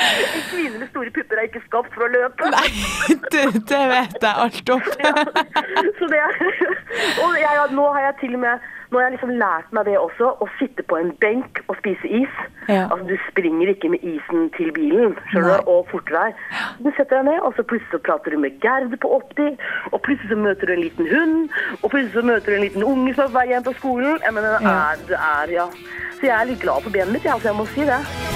En 0.34 0.42
kvinne 0.50 0.80
med 0.80 0.88
store 0.90 1.12
pupper 1.14 1.40
er 1.40 1.48
ikke 1.48 1.62
skapt 1.66 1.94
for 1.94 2.06
å 2.06 2.10
løpe. 2.12 2.50
Nei, 2.54 2.68
det, 3.34 3.46
det 3.70 3.80
vet 3.94 4.18
jeg 4.26 4.34
alt 4.44 4.74
om. 4.74 4.84
Så 5.98 6.10
det 6.10 6.20
er, 6.26 6.44
og 7.24 7.40
jeg, 7.40 7.64
nå 7.76 7.88
har 7.94 8.06
jeg 8.08 8.20
til 8.24 8.38
og 8.38 8.44
med 8.48 8.68
nå 8.90 8.98
har 8.98 9.04
jeg 9.06 9.12
liksom 9.14 9.36
lært 9.38 9.68
meg 9.74 9.86
det 9.86 9.92
også, 9.98 10.32
å 10.42 10.46
sitte 10.58 10.82
på 10.90 10.96
en 10.98 11.12
benk 11.22 11.60
og 11.70 11.76
spise 11.78 12.08
is. 12.10 12.40
Ja. 12.66 12.88
Altså 12.88 13.06
Du 13.06 13.14
springer 13.28 13.70
ikke 13.70 13.92
med 13.92 14.02
isen 14.02 14.48
til 14.56 14.72
bilen 14.74 15.14
skjønner 15.30 15.62
du, 15.62 15.70
og 15.70 15.86
forter 15.92 16.16
deg. 16.16 16.40
Du 16.82 16.90
setter 16.96 17.20
deg 17.20 17.28
ned, 17.28 17.38
og 17.46 17.54
så 17.54 17.62
plutselig 17.62 17.94
så 17.94 18.02
prater 18.08 18.34
du 18.34 18.42
med 18.42 18.58
Gerd 18.64 18.90
på 19.04 19.12
80, 19.20 19.62
og 19.92 20.02
plutselig 20.02 20.32
så 20.32 20.40
møter 20.42 20.66
du 20.66 20.74
en 20.74 20.82
liten 20.82 21.10
hund, 21.12 21.56
og 21.78 21.86
plutselig 21.86 22.16
så 22.18 22.26
møter 22.32 22.50
du 22.50 22.58
en 22.58 22.66
liten 22.66 22.88
unge 22.90 23.14
som 23.14 23.28
er 23.28 23.30
på 23.30 23.38
vei 23.38 23.46
hjem 23.52 23.70
fra 23.70 23.78
skolen. 23.78 24.20
Jeg 24.26 24.36
mener, 24.40 24.58
det 24.58 24.74
er, 24.74 25.06
det 25.12 25.22
er, 25.30 25.56
ja. 25.60 25.70
Så 26.18 26.26
jeg 26.26 26.36
er 26.40 26.50
litt 26.50 26.62
glad 26.66 26.82
for 26.82 26.98
benet 26.98 27.14
mitt, 27.14 27.24
jeg, 27.24 27.38
altså 27.38 27.52
jeg 27.52 27.60
må 27.62 27.70
si 27.70 27.86
det. 27.86 28.29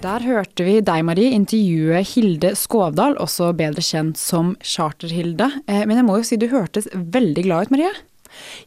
Der 0.00 0.22
hørte 0.24 0.64
vi 0.64 0.78
deg, 0.80 1.02
Marie, 1.04 1.34
intervjue 1.36 1.98
Hilde 2.08 2.54
Skovdal, 2.56 3.18
også 3.20 3.50
bedre 3.56 3.82
kjent 3.84 4.16
som 4.16 4.54
Charter-Hilde. 4.64 5.50
Eh, 5.68 5.82
Men 5.84 5.98
jeg 5.98 6.06
må 6.08 6.16
jo 6.16 6.24
si 6.24 6.38
du 6.40 6.46
hørtes 6.48 6.88
veldig 6.94 7.42
glad 7.44 7.66
ut, 7.68 7.74
Marie. 7.74 7.90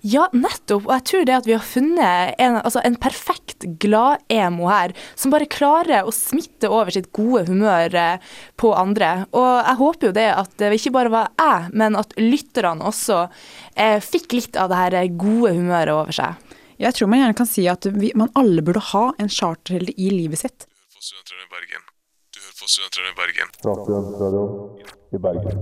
Ja, 0.06 0.28
nettopp. 0.36 0.86
Og 0.86 0.92
jeg 0.94 1.06
tror 1.10 1.26
det 1.26 1.34
at 1.34 1.48
vi 1.48 1.56
har 1.56 1.66
funnet 1.66 2.36
en, 2.38 2.60
altså 2.62 2.84
en 2.86 2.98
perfekt 3.02 3.66
glad-emo 3.82 4.68
her, 4.70 4.94
som 5.18 5.34
bare 5.34 5.48
klarer 5.50 6.06
å 6.06 6.14
smitte 6.14 6.70
over 6.70 6.94
sitt 6.94 7.10
gode 7.16 7.48
humør 7.48 7.96
eh, 7.98 8.34
på 8.60 8.74
andre. 8.78 9.26
Og 9.34 9.48
jeg 9.48 9.80
håper 9.80 10.10
jo 10.10 10.18
det 10.20 10.28
at 10.36 10.54
det 10.62 10.70
ikke 10.78 10.94
bare 11.00 11.14
var 11.16 11.32
jeg, 11.40 11.72
men 11.74 11.98
at 11.98 12.14
lytterne 12.20 12.86
også 12.92 13.24
eh, 13.74 13.98
fikk 14.04 14.38
litt 14.38 14.60
av 14.60 14.70
det 14.70 14.84
her 14.84 15.00
gode 15.18 15.56
humøret 15.58 15.96
over 15.96 16.14
seg. 16.14 16.54
Jeg 16.78 16.94
tror 16.94 17.10
man 17.10 17.24
gjerne 17.24 17.40
kan 17.42 17.50
si 17.50 17.66
at 17.72 17.90
vi, 17.90 18.14
man 18.14 18.30
alle 18.38 18.62
burde 18.62 18.86
ha 18.92 19.08
en 19.18 19.34
Charter-Hilde 19.34 19.98
i 19.98 20.12
livet 20.14 20.44
sitt. 20.44 20.68
På 21.04 21.08
Studentradioen 21.08 21.44
i 21.44 21.52
Bergen. 21.52 21.84
Du 22.34 22.40
hører 22.40 22.56
på 22.60 22.68
Studentradioen 22.72 23.12
i 23.12 23.20
Bergen. 23.22 23.48
Fra 23.64 23.74
Studentradioen 23.84 24.60
i 25.12 25.20
Bergen. 25.26 25.58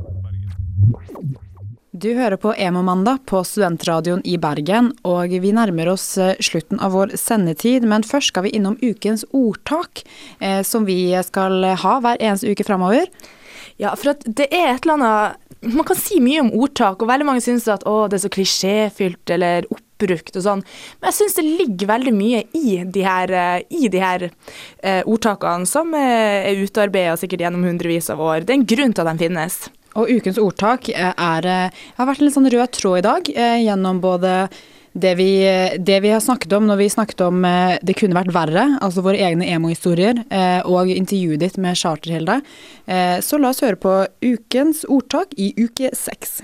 Du 1.91 2.13
hører 2.13 2.37
på 2.37 2.53
Emo-mandag 2.53 3.17
på 3.25 3.41
Studentradioen 3.43 4.21
i 4.25 4.37
Bergen, 4.37 4.91
og 5.03 5.33
vi 5.41 5.51
nærmer 5.51 5.89
oss 5.95 6.17
eh, 6.21 6.37
slutten 6.39 6.79
av 6.79 6.93
vår 6.93 7.15
sendetid. 7.17 7.87
Men 7.89 8.05
først 8.05 8.27
skal 8.31 8.45
vi 8.45 8.53
innom 8.59 8.77
ukens 8.81 9.25
ordtak, 9.33 10.03
eh, 10.39 10.61
som 10.61 10.85
vi 10.85 11.09
skal 11.25 11.65
ha 11.73 11.99
hver 12.05 12.21
eneste 12.21 12.53
uke 12.53 12.67
framover. 12.67 13.09
Ja, 13.81 13.95
for 13.97 14.13
det 14.25 14.47
er 14.53 14.75
et 14.75 14.85
eller 14.85 14.99
annet 14.99 15.47
Man 15.61 15.85
kan 15.85 15.97
si 15.97 16.17
mye 16.23 16.41
om 16.41 16.51
ordtak, 16.57 17.01
og 17.01 17.09
veldig 17.09 17.25
mange 17.27 17.41
syns 17.45 17.67
at 17.69 17.83
å, 17.85 18.07
det 18.09 18.17
er 18.17 18.23
så 18.23 18.31
klisjéfylt 18.33 19.29
eller 19.35 19.67
oppbrukt 19.69 20.39
og 20.39 20.41
sånn. 20.41 20.63
Men 20.97 21.11
jeg 21.11 21.17
syns 21.19 21.37
det 21.37 21.43
ligger 21.45 21.91
veldig 21.91 22.13
mye 22.17 22.39
i 22.57 22.79
de 22.81 23.03
her, 23.05 23.29
eh, 23.29 23.59
i 23.69 23.91
de 23.93 24.01
her 24.01 24.25
eh, 24.25 25.03
ordtakene, 25.05 25.69
som 25.69 25.93
eh, 25.93 26.49
er 26.49 26.63
utarbeida 26.63 27.13
sikkert 27.21 27.45
gjennom 27.45 27.67
hundrevis 27.69 28.09
av 28.09 28.23
år. 28.25 28.41
Det 28.41 28.55
er 28.55 28.57
en 28.57 28.65
grunn 28.73 28.97
til 28.97 29.05
at 29.05 29.13
de 29.13 29.27
finnes. 29.27 29.59
Og 30.01 30.09
ukens 30.09 30.41
ordtak 30.41 30.89
eh, 30.95 31.13
er 31.13 31.49
har 31.53 32.09
vært 32.09 32.23
en 32.23 32.25
litt 32.25 32.39
sånn 32.39 32.49
rød 32.55 32.73
tråd 32.79 33.03
i 33.03 33.05
dag, 33.11 33.31
gjennom 33.61 34.01
både 34.01 34.35
det 34.93 35.15
vi, 35.15 35.29
det 35.79 35.99
vi 36.03 36.09
har 36.11 36.19
snakket 36.19 36.53
om 36.53 36.65
når 36.67 36.79
vi 36.81 36.89
snakket 36.91 37.21
om 37.23 37.45
eh, 37.47 37.77
det 37.81 37.95
kunne 37.99 38.17
vært 38.17 38.33
verre, 38.35 38.65
altså 38.83 39.03
våre 39.05 39.21
egne 39.23 39.47
emo-historier, 39.47 40.19
eh, 40.27 40.59
og 40.67 40.91
intervjuet 40.91 41.39
ditt 41.39 41.59
med 41.61 41.79
Charter-Hilde. 41.79 42.41
Eh, 42.85 43.19
Så 43.23 43.39
la 43.39 43.53
oss 43.53 43.63
høre 43.63 43.79
på 43.79 43.93
ukens 44.25 44.83
ordtak 44.89 45.31
i 45.39 45.53
uke 45.55 45.93
seks. 45.95 46.41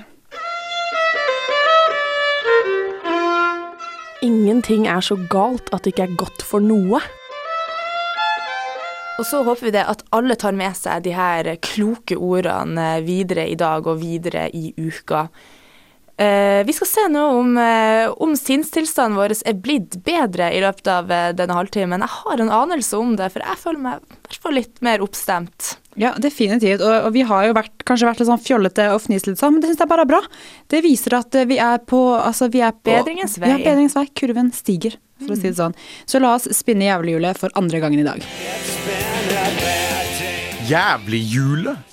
Ingenting 4.24 4.88
er 4.88 5.04
så 5.04 5.20
galt 5.30 5.68
at 5.76 5.84
det 5.84 5.94
ikke 5.94 6.08
er 6.08 6.18
godt 6.18 6.42
for 6.48 6.64
noe. 6.64 7.04
Og 9.18 9.26
så 9.26 9.44
håper 9.44 9.68
vi 9.68 9.76
det 9.76 9.84
at 9.90 10.04
alle 10.14 10.38
tar 10.38 10.56
med 10.58 10.78
seg 10.78 11.04
de 11.06 11.14
her 11.18 11.50
kloke 11.66 12.16
ordene 12.16 13.02
videre 13.06 13.48
i 13.50 13.58
dag 13.58 13.86
og 13.90 14.00
videre 14.02 14.48
i 14.54 14.72
uka. 14.78 15.28
Eh, 16.18 16.64
vi 16.66 16.74
skal 16.74 16.88
se 16.88 17.02
nå 17.14 17.24
om, 17.40 17.58
eh, 17.58 18.10
om 18.10 18.32
sinnstilstanden 18.38 19.18
vår 19.20 19.36
er 19.46 19.54
blitt 19.62 20.00
bedre 20.02 20.50
i 20.50 20.62
løpet 20.64 20.88
av 20.90 21.12
eh, 21.14 21.34
denne 21.38 21.54
halvtimen. 21.54 22.02
Jeg 22.02 22.10
har 22.10 22.42
en 22.42 22.50
anelse 22.50 22.98
om 22.98 23.12
det, 23.20 23.28
for 23.36 23.46
jeg 23.46 23.60
føler 23.62 23.84
meg 23.84 24.00
i 24.02 24.16
hvert 24.26 24.40
fall 24.42 24.58
litt 24.58 24.82
mer 24.82 25.04
oppstemt. 25.06 25.76
Ja, 25.94 26.16
definitivt. 26.18 26.82
Og, 26.82 26.96
og 27.06 27.14
vi 27.14 27.22
har 27.30 27.46
jo 27.46 27.54
vært, 27.58 27.76
kanskje 27.86 28.10
vært 28.10 28.24
litt 28.24 28.32
sånn 28.32 28.42
fjollete 28.42 28.88
og 28.96 29.04
fnist 29.06 29.30
litt 29.30 29.38
sånn, 29.38 29.54
men 29.54 29.62
det 29.62 29.70
syns 29.70 29.84
jeg 29.86 29.92
bare 29.92 30.08
er 30.08 30.10
bra. 30.10 30.24
Det 30.74 30.82
viser 30.86 31.20
at 31.20 31.38
vi 31.52 31.60
er 31.62 31.84
på, 31.86 32.02
altså 32.18 32.50
vi 32.54 32.64
er 32.66 32.74
på 32.74 32.96
Bedringens 32.96 33.38
vei. 33.38 33.54
Ja, 33.54 33.60
bedringens 33.62 33.98
vei. 33.98 34.08
Kurven 34.18 34.50
stiger, 34.58 34.98
for 35.22 35.36
å 35.36 35.38
si 35.38 35.52
det 35.52 35.60
sånn. 35.60 35.78
Så 36.10 36.22
la 36.24 36.34
oss 36.40 36.50
spinne 36.58 36.90
jævlehjulet 36.90 37.38
for 37.38 37.54
andre 37.62 37.84
gangen 37.84 38.02
i 38.02 38.08
dag. 38.08 38.26
Jævlighjulet? 40.66 41.87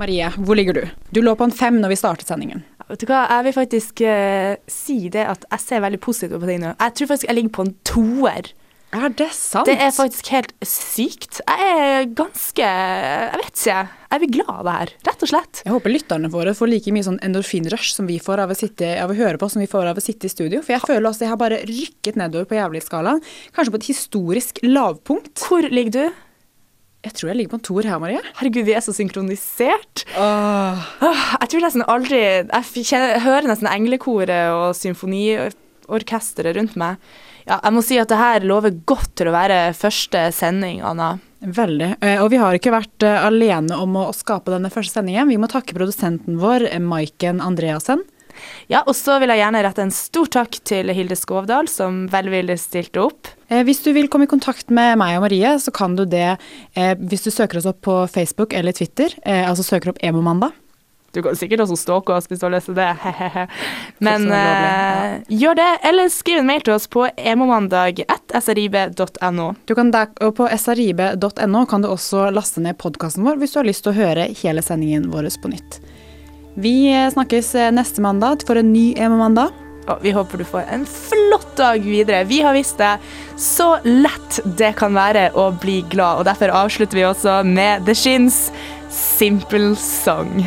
Marie, 0.00 0.30
hvor 0.40 0.56
ligger 0.56 0.78
du? 0.78 0.84
Du 1.12 1.20
lå 1.22 1.34
på 1.36 1.44
en 1.48 1.54
fem 1.54 1.80
når 1.82 1.92
vi 1.92 2.00
startet 2.00 2.30
sendingen. 2.30 2.64
Vet 2.88 3.04
du 3.04 3.06
hva, 3.10 3.26
jeg 3.28 3.46
vil 3.48 3.56
faktisk 3.56 4.02
uh, 4.04 4.56
si 4.70 4.98
det 5.12 5.26
at 5.28 5.46
jeg 5.50 5.64
ser 5.64 5.84
veldig 5.84 6.00
positivt 6.02 6.40
på 6.40 6.48
ting 6.48 6.62
nå. 6.64 6.74
Jeg 6.76 6.98
tror 6.98 7.12
faktisk 7.12 7.28
jeg 7.28 7.38
ligger 7.38 7.56
på 7.56 7.66
en 7.66 7.74
toer. 7.88 8.52
Er 8.92 9.08
det 9.16 9.30
sant? 9.32 9.64
Det 9.64 9.78
er 9.80 9.92
faktisk 9.96 10.28
helt 10.34 10.50
sykt. 10.68 11.40
Jeg 11.40 11.68
er 11.72 12.10
ganske 12.12 12.66
Jeg 12.66 13.38
vet 13.40 13.54
ikke. 13.62 13.76
Jeg 14.12 14.20
blir 14.20 14.32
glad 14.34 14.50
av 14.52 14.66
det 14.66 14.74
her, 14.76 14.90
rett 15.08 15.24
og 15.24 15.30
slett. 15.30 15.62
Jeg 15.64 15.72
håper 15.72 15.94
lytterne 15.94 16.30
våre 16.34 16.52
får 16.56 16.68
like 16.68 16.92
mye 16.92 17.06
sånn 17.06 17.16
endorfinrush 17.24 17.94
som 17.96 18.10
vi 18.10 18.18
får 18.20 18.42
av 18.44 18.52
å, 18.52 18.56
sitte, 18.58 18.90
av 19.00 19.14
å 19.14 19.16
høre 19.16 19.40
på, 19.40 19.48
som 19.48 19.64
vi 19.64 19.70
får 19.70 19.88
av 19.88 20.00
å 20.00 20.04
sitte 20.04 20.28
i 20.28 20.32
studio. 20.32 20.60
For 20.60 20.76
jeg 20.76 20.84
føler 20.84 21.08
også 21.08 21.24
jeg 21.24 21.32
har 21.32 21.40
bare 21.40 21.62
rykket 21.64 22.20
nedover 22.20 22.50
på 22.50 22.58
jævlighetsskalaen. 22.60 23.24
Kanskje 23.56 23.72
på 23.72 23.80
et 23.80 23.88
historisk 23.94 24.60
lavpunkt. 24.66 25.46
Hvor 25.48 25.72
ligger 25.72 25.96
du? 25.96 26.20
Jeg 27.02 27.16
tror 27.18 27.32
jeg 27.32 27.36
ligger 27.40 27.50
på 27.56 27.58
en 27.58 27.64
toer 27.66 27.88
her, 27.90 27.98
Marie. 27.98 28.20
Herregud, 28.38 28.62
vi 28.68 28.74
er 28.78 28.84
så 28.84 28.92
synkronisert. 28.94 30.04
Åh. 30.14 30.84
Jeg 31.42 31.50
tror 31.50 31.64
nesten 31.64 31.82
aldri 31.90 32.20
Jeg 32.22 32.84
kjenner, 32.86 33.18
hører 33.24 33.48
nesten 33.50 33.66
englekoret 33.70 34.52
og 34.54 34.76
symfoniorkesteret 34.78 36.56
rundt 36.60 36.78
meg. 36.78 37.02
Ja, 37.42 37.56
jeg 37.58 37.74
må 37.74 37.82
si 37.82 37.98
at 37.98 38.10
det 38.12 38.20
her 38.20 38.46
lover 38.46 38.70
godt 38.86 39.16
til 39.18 39.32
å 39.32 39.34
være 39.34 39.72
første 39.74 40.28
sending, 40.34 40.78
Anna. 40.86 41.16
Veldig. 41.42 41.88
Eh, 41.98 42.20
Og 42.22 42.30
vi 42.30 42.38
har 42.38 42.54
ikke 42.54 42.70
vært 42.70 43.02
eh, 43.02 43.18
alene 43.26 43.74
om 43.82 43.96
å 43.98 44.04
å 44.12 44.14
skape 44.14 44.52
denne 44.54 44.70
første 44.70 45.00
sendingen. 45.00 45.26
Vi 45.26 45.40
må 45.42 45.48
takke 45.50 45.74
produsenten 45.74 46.38
vår, 46.38 46.68
eh, 46.70 46.78
Maiken 46.78 47.42
Andreassen. 47.42 48.04
Ja, 48.72 48.80
og 48.86 48.94
så 48.98 49.18
vil 49.22 49.30
jeg 49.32 49.40
gjerne 49.42 49.64
rette 49.66 49.84
en 49.84 49.94
stor 49.94 50.26
takk 50.38 50.52
til 50.68 50.84
Hilde 50.94 51.16
Skovdal, 51.18 51.66
som 51.70 52.06
velvillig 52.12 52.58
stilte 52.62 52.98
opp. 53.04 53.22
Eh, 53.48 53.62
Hvis 53.66 53.82
du 53.84 53.90
vil 53.96 54.08
komme 54.12 54.24
i 54.28 54.32
kontakt 54.32 54.66
med 54.70 54.98
meg 55.00 55.10
og 55.18 55.22
Marie, 55.26 55.50
så 55.62 55.70
kan 55.74 55.96
du 55.98 56.04
det 56.08 56.36
eh, 56.74 56.94
hvis 56.98 57.24
du 57.26 57.30
søker 57.30 57.58
oss 57.60 57.68
opp 57.70 57.80
på 57.84 57.94
Facebook 58.12 58.50
eller 58.56 58.72
Twitter, 58.76 59.08
eh, 59.24 59.48
altså 59.48 59.62
søker 59.66 59.90
opp 59.92 60.00
Emomandag. 60.02 60.52
Du 61.12 61.20
kan 61.20 61.36
sikkert 61.36 61.60
også 61.66 61.76
stalke 61.76 62.14
oss 62.16 62.24
hvis 62.30 62.40
du 62.40 62.46
har 62.46 62.54
lyst 62.54 62.70
til 62.70 62.76
det. 62.78 62.86
Men 64.06 64.20
det 64.30 64.38
eh, 64.40 65.18
gjør 65.42 65.54
det, 65.60 65.66
eller 65.90 66.06
skriv 66.12 66.36
en 66.40 66.48
mail 66.48 66.62
til 66.64 66.72
oss 66.72 66.86
på 66.88 67.04
emomandag1srib.no. 67.20 69.46
og 70.24 70.32
på 70.38 70.44
srib.no 70.56 71.60
kan 71.68 71.84
du 71.84 71.88
også 71.92 72.30
laste 72.32 72.64
ned 72.64 72.80
podkasten 72.80 73.28
vår 73.28 73.36
hvis 73.42 73.52
du 73.52 73.58
har 73.60 73.68
lyst 73.68 73.84
til 73.84 73.92
å 73.92 74.00
høre 74.00 74.24
hele 74.40 74.62
sendingen 74.64 75.12
vår 75.12 75.28
på 75.42 75.48
nytt. 75.52 75.72
Vi 76.54 76.92
snakkes 77.12 77.54
eh, 77.54 77.72
neste 77.72 78.02
mandag 78.04 78.44
for 78.46 78.60
en 78.60 78.72
ny 78.72 78.92
Emo-mandag. 79.00 79.54
Og 79.90 80.02
vi 80.04 80.12
håper 80.14 80.38
du 80.38 80.44
får 80.46 80.68
en 80.70 80.84
flott 80.86 81.56
dag 81.56 81.80
videre. 81.82 82.24
Vi 82.28 82.42
har 82.44 82.54
visst 82.54 82.78
det 82.78 82.92
så 83.40 83.74
lett 83.84 84.38
det 84.58 84.74
kan 84.78 84.94
være 84.94 85.30
å 85.34 85.48
bli 85.62 85.80
glad, 85.90 86.20
og 86.20 86.28
derfor 86.28 86.54
avslutter 86.54 87.00
vi 87.00 87.08
også 87.08 87.40
med 87.48 87.88
The 87.88 87.96
Shins 87.98 88.44
Simple 88.92 89.74
Song. 89.80 90.44